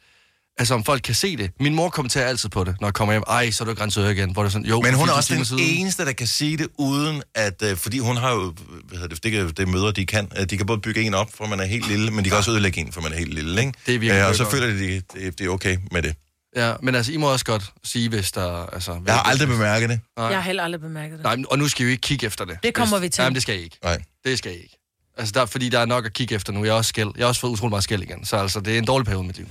[0.59, 1.51] altså, om folk kan se det.
[1.61, 3.23] Min mor kommenterer altid på det, når jeg kommer hjem.
[3.29, 4.33] Ej, så er du grænset øre igen.
[4.33, 5.63] Hvor det er sådan, jo, Men hun er 24 også den siden.
[5.81, 7.63] eneste, der kan sige det, uden at...
[7.63, 8.55] Øh, fordi hun har jo...
[8.85, 10.29] Hvad hedder det, det, kan, det møder, de kan.
[10.39, 12.39] Øh, De kan både bygge en op, for man er helt lille, men de kan
[12.39, 13.73] også ødelægge en, for man er helt lille, ikke?
[13.87, 14.55] Det er virkelig øh, Og så godt.
[14.55, 16.15] føler de, det, det, det er okay med det.
[16.57, 18.67] Ja, men altså, I må også godt sige, hvis der...
[18.67, 20.01] Altså, Jeg har aldrig bemærket det.
[20.17, 20.27] Nej.
[20.27, 21.25] Jeg har heller aldrig bemærket det.
[21.25, 22.59] Nej, men- og nu skal vi jo ikke kigge efter det.
[22.63, 23.23] Det kommer Hvis- vi til.
[23.23, 23.79] Jamen, det skal I ikke.
[23.85, 24.03] Nej.
[24.25, 24.75] Det skal I ikke.
[25.19, 26.65] Altså, der, fordi der er nok at kigge efter nu.
[26.65, 27.09] Jeg er også skæld.
[27.17, 28.25] Jeg har også fået utrolig meget skæld igen.
[28.25, 29.47] Så altså, det er en dårlig periode i mit liv.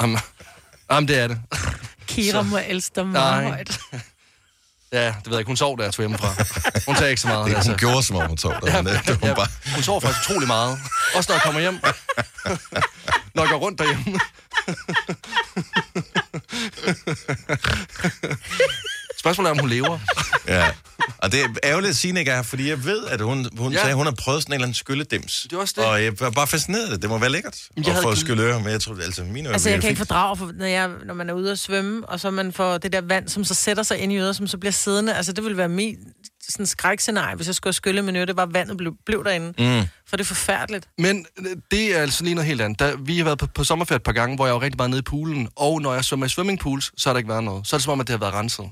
[0.00, 0.18] Jamen,
[0.90, 1.40] jamen, det er det.
[2.06, 3.52] Kira må elske dig meget Nej.
[3.52, 3.80] højt.
[4.92, 5.48] Ja, det ved jeg ikke.
[5.48, 6.28] Hun sov, da jeg tog hjemmefra.
[6.86, 7.56] Hun tager ikke så meget.
[7.56, 8.52] Det, hun gjorde, som om hun sov.
[8.52, 9.46] Der, Ja, det var ja, bare...
[9.74, 10.78] hun sover faktisk utrolig meget.
[11.16, 11.80] Også når jeg kommer hjem.
[13.34, 14.18] når jeg går rundt derhjemme.
[19.26, 19.98] Spørgsmålet er, om hun lever.
[20.48, 20.70] Ja.
[21.18, 23.72] Og det er ærgerligt, at Signe ikke er her, fordi jeg ved, at hun, hun
[23.72, 23.78] Ja.
[23.78, 25.46] sagde, at hun har prøvet sådan en eller anden skylledems.
[25.50, 25.84] Det er også det.
[25.84, 27.02] Og jeg var bare fascineret af det.
[27.02, 29.52] Det må være lækkert Jeg at få gl- skylløre, men jeg tror, altså mine ører
[29.54, 32.20] Altså, jeg kan ikke fordrage, for, når, jeg, når man er ude at svømme, og
[32.20, 34.58] så man får det der vand, som så sætter sig ind i øret, som så
[34.58, 35.14] bliver siddende.
[35.14, 35.96] Altså, det ville være min
[36.48, 38.26] sådan skrækscenarie, hvis jeg skulle have skyllet min øre.
[38.26, 39.46] Det var, vandet blev, blev derinde.
[39.80, 39.86] Mm.
[40.08, 40.88] For det er forfærdeligt.
[40.98, 42.78] Men øh, det er altså lige noget helt andet.
[42.78, 44.90] Der, vi har været på, på sommerferie et par gange, hvor jeg var rigtig meget
[44.90, 47.66] nede i poolen, og når jeg svømmer i swimmingpools, så har der ikke været noget.
[47.66, 48.66] Så er det som om, at det har været renset.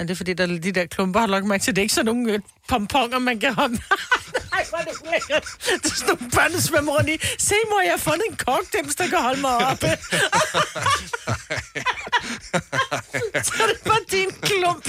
[0.00, 1.76] Ja, det er fordi, der er de der klumper, har lagt mærke til.
[1.76, 3.76] Det er ikke sådan nogle øh, pomponger, man kan hoppe.
[4.56, 5.44] Ej, hvor er det ulækkert.
[5.82, 7.18] Det er sådan nogle børn, der svømmer rundt i.
[7.38, 9.86] Se, mor, jeg har fundet en kokdims, der kan holde mig oppe.
[13.46, 14.84] så er det bare din klump.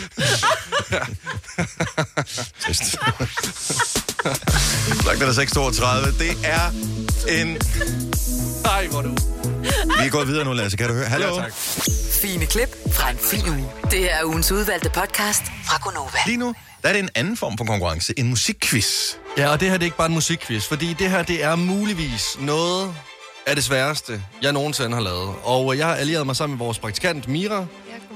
[2.59, 2.97] Trist.
[5.01, 6.20] Klokken er 6.32.
[6.20, 6.72] Det er
[7.41, 7.47] en...
[8.64, 9.16] Nej, hvor er du...
[9.99, 10.78] Vi er gået videre nu, Lasse.
[10.78, 11.05] Kan du høre?
[11.05, 11.36] Hallo?
[11.36, 11.53] Ja, tak.
[12.32, 13.72] Fine klip fra en fin uge.
[13.84, 16.18] Det her er ugens udvalgte podcast fra Gonova.
[16.26, 18.14] Lige nu, der er det en anden form for konkurrence.
[18.20, 19.16] En musikquiz.
[19.38, 21.56] Ja, og det her det er ikke bare en musikquiz, fordi det her det er
[21.56, 22.94] muligvis noget
[23.46, 25.36] af det sværeste, jeg nogensinde har lavet.
[25.44, 27.66] Og øh, jeg har allieret mig sammen med vores praktikant Mira.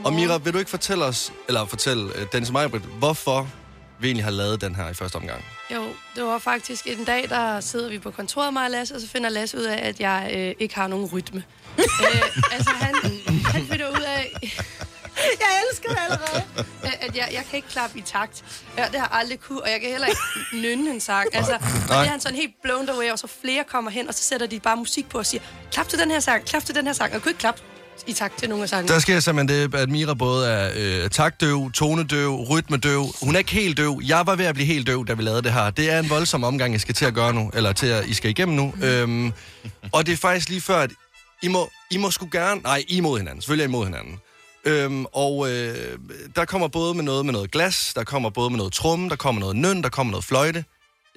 [0.04, 3.48] og Mira, vil du ikke fortælle os, eller fortælle øh, Dennis Britt, hvorfor
[4.00, 5.46] vi egentlig har lavet den her i første omgang?
[5.74, 5.84] Jo,
[6.16, 9.08] det var faktisk en dag, der sidder vi på kontoret, mig og Lasse, og så
[9.08, 11.44] finder Lasse ud af, at jeg øh, ikke har nogen rytme.
[11.80, 12.22] Øh,
[12.52, 12.96] altså, han,
[13.46, 14.32] han finder ud af...
[15.16, 16.44] jeg elsker det allerede.
[17.02, 18.44] At jeg, jeg kan ikke klappe i takt.
[18.78, 20.22] Ja, det har jeg aldrig kunne, og jeg kan heller ikke
[20.54, 21.28] nynne en sang.
[21.34, 24.14] Altså, og det er han sådan helt blown away, og så flere kommer hen, og
[24.14, 26.76] så sætter de bare musik på og siger, klap til den her sang, klap til
[26.76, 27.10] den her sang.
[27.10, 27.62] Og jeg kunne ikke klappe
[28.08, 28.94] i takt til nogle af sangene.
[28.94, 33.06] Der sker simpelthen det, at Mira både er øh, taktdøv, tonedøv, rytmedøv.
[33.22, 34.02] Hun er ikke helt døv.
[34.04, 35.70] Jeg var ved at blive helt døv, da vi lavede det her.
[35.70, 38.14] Det er en voldsom omgang, jeg skal til at gøre nu, eller til at I
[38.14, 38.74] skal igennem nu.
[38.84, 39.34] Øhm,
[39.92, 40.92] og det er faktisk lige før, at
[41.46, 42.62] I må, I må sgu gerne...
[42.62, 43.42] Nej, I imod hinanden.
[43.42, 44.20] Selvfølgelig er I imod hinanden.
[44.66, 46.00] Øhm, og øh,
[46.36, 49.16] der kommer både med noget med noget glas, der kommer både med noget trum, der
[49.16, 50.66] kommer noget nøn, der kommer noget fløjte.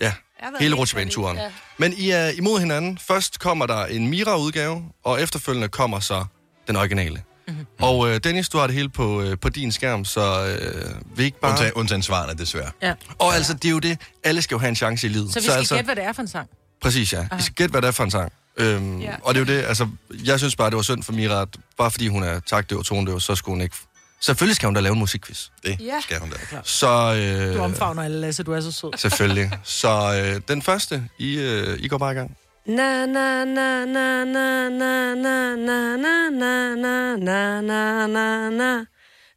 [0.01, 0.13] Ja,
[0.61, 1.37] hele rutsjebaneturen.
[1.37, 2.99] færdig, Men I er imod hinanden.
[2.99, 6.25] Først kommer der en Mira-udgave, og efterfølgende kommer så
[6.67, 7.23] den originale.
[7.49, 7.67] Mm-hmm.
[7.81, 11.25] Og øh, Dennis, du har det hele på, øh, på din skærm, så øh, vi
[11.25, 11.51] ikke bare...
[11.51, 12.71] Undtagen, undtagen svarene, desværre.
[12.83, 12.95] Ja.
[13.19, 14.01] Og altså, det er jo det.
[14.25, 15.33] Alle skal jo have en chance i livet.
[15.33, 16.49] Så vi skal altså, gætte, hvad det er for en sang.
[16.83, 17.27] Præcis, ja.
[17.37, 18.33] Vi skal gætte, hvad det er for en sang.
[18.59, 19.15] Øhm, Ja.
[19.23, 19.89] Og det er jo det, altså,
[20.25, 21.49] jeg synes bare, det var synd for Mira, at
[21.79, 23.77] bare fordi hun er taktdøv og tonedøv, så skulle hun ikke...
[24.21, 25.47] Selvfølgelig skal hun da lave en musikquiz.
[25.65, 26.01] Det Ja.
[26.01, 26.37] skal hun da.
[26.65, 27.15] Så...
[27.15, 28.43] Øh, Du omfavner alle, Lasse.
[28.43, 28.91] Du er så sød.
[28.97, 29.51] Selvfølgelig.
[29.65, 32.37] Så øh, den første, I, øh, I går bare i gang.
[32.67, 38.85] Na na na na na na na na na na na na na na na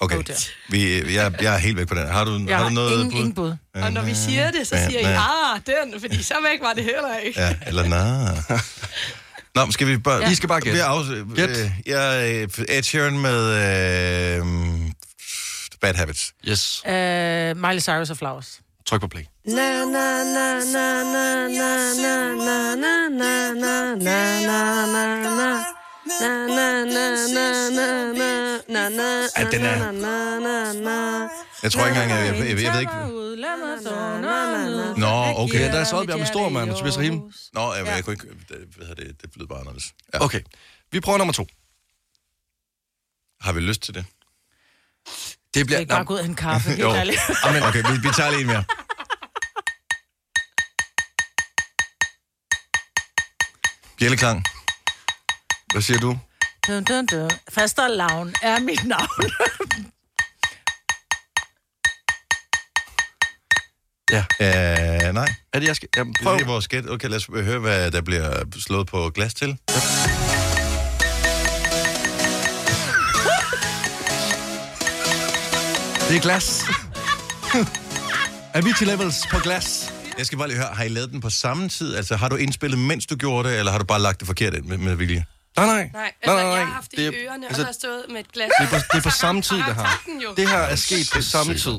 [0.00, 0.16] Okay.
[0.68, 2.08] Vi, jeg, jeg er helt væk på den.
[2.08, 3.18] Har du, Jeg har du noget ingen- bud?
[3.18, 3.54] ingen bud.
[3.74, 6.84] Og når vi siger det, så siger I, ah, den, fordi så væk var det
[6.84, 7.40] heller ikke.
[7.40, 8.58] Ja, eller nej.
[9.54, 10.16] Nå, men skal vi bare...
[10.22, 10.30] Ja.
[10.30, 10.80] I skal bare gætte.
[11.36, 11.48] Gæt.
[11.50, 14.46] øh, jeg er Ed Sheeran med øh,
[15.80, 16.32] Bad Habits.
[16.48, 16.82] Yes.
[16.84, 16.90] Uh,
[17.68, 18.60] Miley Cyrus og Flowers.
[18.86, 19.22] Tryk på play.
[19.46, 25.64] Na na na na na na na na na na na na na
[26.08, 27.04] na na Na
[27.34, 31.28] na na na na na na na Ej, den er-
[31.62, 32.92] Jeg tror ikke engang, jeg, jeg, jeg, jeg ved ikke...
[35.00, 35.60] Nå, okay.
[35.60, 37.22] Ja, der er Soldbjerg med stor mand, Tobias Rahim.
[37.52, 38.28] Nå, jeg, jeg kunne ikke...
[38.48, 39.84] Det, hvad hedder det, det lyder bare anderledes.
[40.14, 40.24] Ja.
[40.24, 40.40] Okay.
[40.92, 41.46] Vi prøver nummer to.
[43.40, 44.04] Har vi lyst til det?
[45.54, 45.78] Det bliver...
[45.78, 46.68] Ikke bare gå ud og hente kaffe.
[46.70, 47.20] Helt ærligt.
[47.44, 48.64] Amen, okay, vi, vi tager lige en mere.
[53.98, 54.44] Bjælleklang.
[55.72, 56.18] Hvad siger du?
[56.66, 57.30] Dun, dun, dun.
[57.50, 59.08] Faster Lavn er mit navn.
[64.12, 64.24] Ja.
[64.40, 65.34] Uh, nej.
[65.52, 65.88] Er det, jeg skal...
[65.96, 66.34] Jamen, prøv.
[66.34, 66.90] Det er vores gæt.
[66.90, 69.48] Okay, lad os høre, hvad der bliver slået på glas til.
[76.08, 76.64] Det er glas.
[78.54, 79.92] Avicii Levels på glas.
[80.18, 81.94] Jeg skal bare lige høre, har I lavet den på samme tid?
[81.94, 84.54] Altså, har du indspillet, mens du gjorde det, eller har du bare lagt det forkert
[84.54, 85.24] ind med, med vilje?
[85.58, 85.90] Nej, nej.
[85.92, 87.62] Nej, altså, nej, nej, jeg har haft det i Det er- ørerne, altså, og så
[87.62, 88.50] har jeg stået med et glas.
[88.60, 90.32] Det er på, det er på samme tid, det her.
[90.36, 91.78] Det her er sket på samme tid.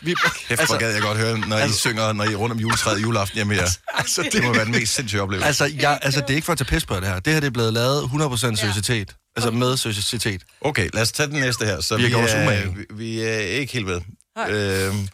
[0.00, 0.14] Vi,
[0.48, 3.02] Kæft, hvor gad jeg godt høre, når I synger, når I er rundt om juletræet
[3.02, 3.68] juleaften hjemme her.
[3.94, 5.46] Altså, det må være den mest sindssyge oplevelse.
[5.46, 7.20] Altså, jeg, altså, det er ikke for at tage pis på det her.
[7.20, 9.14] Det her det er blevet lavet 100% seriøsitet.
[9.36, 10.42] Altså med seriøsitet.
[10.60, 11.80] Okay, lad os tage den næste her.
[11.80, 14.00] Så Vi vi, er, vi, vi er ikke helt ved.
[14.36, 14.50] Nej.
[14.50, 15.08] Øhm,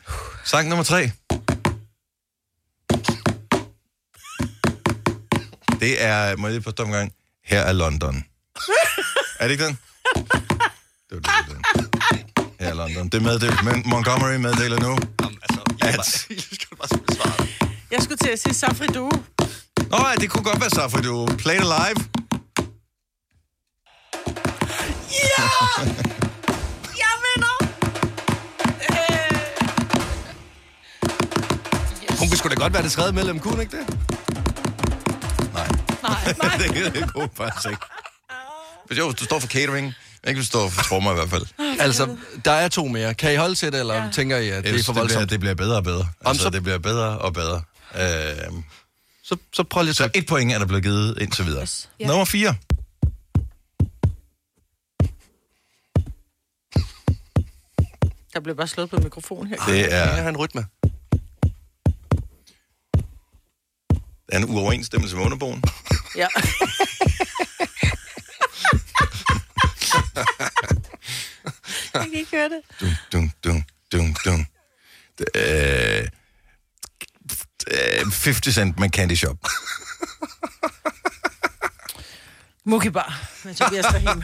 [0.45, 1.11] sang nummer tre.
[5.81, 7.13] Det er, må jeg lige forstå en gang,
[7.45, 8.25] her er London.
[9.39, 9.79] er det ikke den?
[11.11, 12.45] Det var det, det, den.
[12.61, 13.09] Her er London.
[13.09, 14.99] Det meddelt, men Montgomery meddeler nu,
[15.81, 16.27] at...
[17.93, 19.11] Jeg skulle til at sige Safri Du.
[19.91, 21.99] Nå, ja, det kunne godt være så, for du play it live.
[25.13, 25.49] Ja!
[27.03, 27.57] Jeg vinder!
[32.19, 34.12] Hun kunne sgu da godt være det tredje medlem, kunne hun ikke det?
[36.43, 37.83] Nej, det kan det kunne faktisk ikke.
[38.87, 39.95] Hvis jo, hvis du står for catering,
[40.29, 41.47] ikke hvis du står for trommer i hvert fald.
[41.81, 43.15] Altså, der er to mere.
[43.15, 44.09] Kan I holde til det, eller ja.
[44.13, 45.31] tænker I, at det er for det, bliver, voldsomt?
[45.31, 46.09] det bliver bedre og bedre.
[46.25, 47.63] Altså, så- det bliver bedre og bedre.
[47.95, 48.65] Øhm,
[49.25, 51.63] så, så prøv lige Så et point er der blevet givet indtil videre.
[51.63, 51.89] Yes.
[52.01, 52.07] Ja.
[52.07, 52.55] Nummer 4.
[58.35, 59.57] Der blev bare slået på mikrofonen her.
[59.67, 60.67] Det er- Ja, en rytme.
[64.31, 65.63] Der er en uoverensstemmelse med underbogen.
[66.17, 66.29] Ja.
[71.95, 72.63] Jeg kan ikke høre det.
[73.13, 74.47] Dum, dum, dum, dum.
[75.19, 76.09] Det, øh,
[77.71, 79.37] øh, 50 Cent med Candy Shop.
[82.65, 84.23] Muki Bar med Tobias Rahim.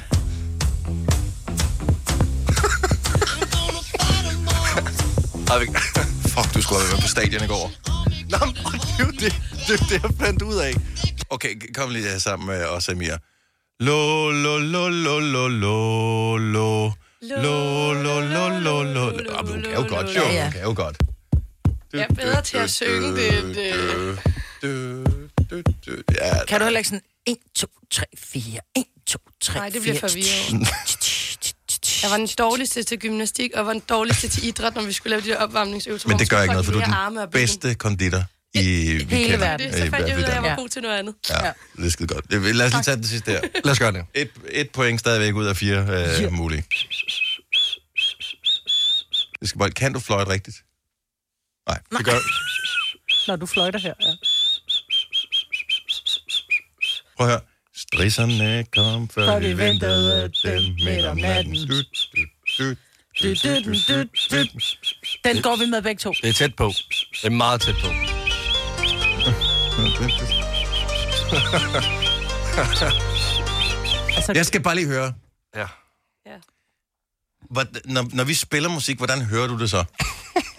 [6.29, 7.73] Fuck, du skulle have været på stadion i går.
[8.31, 8.39] Nå,
[8.71, 9.35] men det er jo det,
[9.67, 10.75] det, er det, jeg fandt ud af.
[11.31, 13.17] Okay, kom lige her sammen med os, Amir.
[13.81, 16.93] Lo, lo, lo, lo, lo, lo, lo.
[17.21, 19.09] Lo, lo, lo, lo, lo.
[19.09, 20.23] Ah, men Hun kan jo godt, jo.
[20.43, 20.97] Hun kan jo godt.
[21.93, 23.39] Jeg er bedre til at synge det.
[23.39, 25.05] end, øh,
[26.15, 29.83] Ja, Kan du heller ikke sådan 1, 2, 3, 4, 1, 2, 3, Nej, det
[29.83, 30.69] bliver forvirret.
[32.03, 35.11] Jeg var den dårligste til gymnastik, og var den dårligste til idræt, når vi skulle
[35.11, 36.09] lave de der opvarmningsøvelser.
[36.09, 38.25] Men det gør ikke noget, for du er den bedste konditor
[38.55, 39.39] i Hele kender.
[39.39, 39.73] verden.
[39.73, 40.55] Så fandt jeg ud af, at jeg var Ja.
[40.55, 41.15] god til noget andet.
[41.31, 42.33] Ja, det er skide godt.
[42.57, 43.41] Lad os lige tage den sidste her.
[43.65, 44.05] Lad os gøre det.
[44.15, 46.31] Et, et point stadigvæk ud af fire øh, Ja.
[46.31, 46.65] mulige.
[49.41, 50.57] Det skal bare, kan du fløjte rigtigt?
[51.69, 52.19] Nej, det gør
[53.29, 54.13] Når du fløjter her, ja.
[57.17, 57.41] Prøv at høre.
[57.77, 61.55] Strisserne kom, før Før vi ventede dem midt om natten.
[61.55, 62.29] Dut, dut,
[62.59, 62.77] dut,
[63.23, 64.59] Du, du, du, du, du.
[65.25, 66.13] Den går vi med begge to.
[66.23, 66.73] Det er tæt på.
[67.13, 67.89] Det er meget tæt på.
[74.17, 75.15] Altså, Jeg skal bare lige høre.
[75.57, 75.67] Ja.
[77.51, 79.85] Hvor, når, når vi spiller musik, hvordan hører du det så?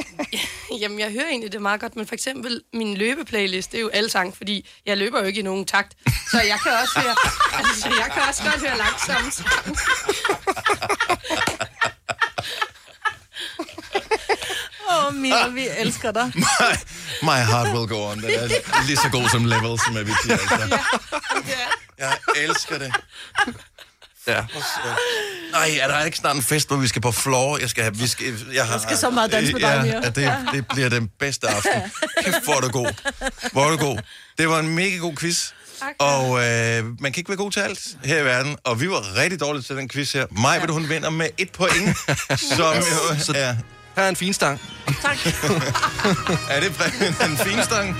[0.82, 3.90] Jamen, jeg hører egentlig det meget godt, men for eksempel min løbeplaylist, det er jo
[3.90, 5.98] alle sang, fordi jeg løber jo ikke i nogen takt.
[6.32, 7.16] Så jeg kan også høre,
[7.60, 9.78] altså, jeg kan også godt høre langsomme sang.
[14.90, 16.32] Åh, oh, Mira, vi elsker dig.
[17.22, 18.22] My heart will go on.
[18.22, 20.38] Den er lige så god som level, som vi siger.
[20.38, 20.80] Altså.
[22.00, 22.94] Jeg elsker det.
[24.28, 24.46] Ja.
[25.52, 27.58] Nej, er der ikke snart en fest, hvor vi skal på floor?
[27.58, 30.00] Jeg skal have, vi skal, jeg har, Jeg skal så meget danse med dig, ja,
[30.04, 30.36] ja, det, Ja.
[30.54, 31.72] det bliver den bedste aften.
[32.26, 32.94] Kæft, hvor er du god.
[33.52, 33.98] Hvor er du god.
[34.38, 35.52] Det var en mega god quiz.
[36.00, 38.58] Og øh, man kan ikke være god til alt her i verden.
[38.64, 40.26] Og vi var rigtig dårlige til den quiz her.
[40.32, 41.98] Maj, vil hun vinder med et point.
[42.40, 43.56] som jo Så- er...
[44.00, 44.62] Her er en fin stang.
[45.02, 45.18] Tak.
[46.54, 47.88] Er det præmien den fine stang?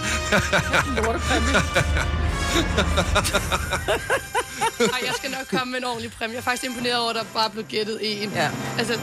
[4.80, 6.34] Ej, jeg skal nok komme med en ordentlig præmie.
[6.34, 8.32] Jeg er faktisk imponeret over, at der bare blev gættet en.
[8.36, 8.50] Ja.
[8.78, 9.00] Altså, Det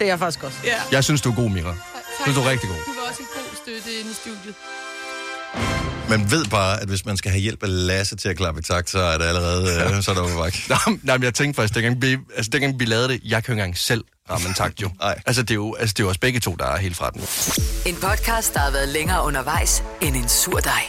[0.00, 0.58] er jeg faktisk også.
[0.64, 0.74] ja.
[0.92, 1.68] Jeg synes, du er god, Mira.
[1.68, 1.76] Jeg
[2.22, 2.76] synes, du er rigtig god.
[2.86, 4.54] Du var også en god støtte inde i studiet.
[6.08, 8.62] Man ved bare, at hvis man skal have hjælp af Lasse til at klappe i
[8.62, 9.62] takt, så er det allerede
[9.96, 10.36] øh, så er der.
[10.68, 13.52] Nej, nej, men jeg tænkte faktisk, dengang vi, altså, dengang vi lavede det, jeg kan
[13.52, 14.04] jo ikke engang selv
[14.36, 14.90] en takt, jo.
[15.00, 15.20] Nej.
[15.26, 17.10] Altså, det er jo, altså, det er jo os begge to, der er helt fra
[17.10, 17.20] den.
[17.92, 20.82] En podcast, der har været længere undervejs end en sur dej.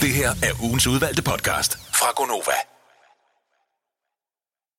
[0.00, 2.71] Det her er ugens udvalgte podcast fra Gonova.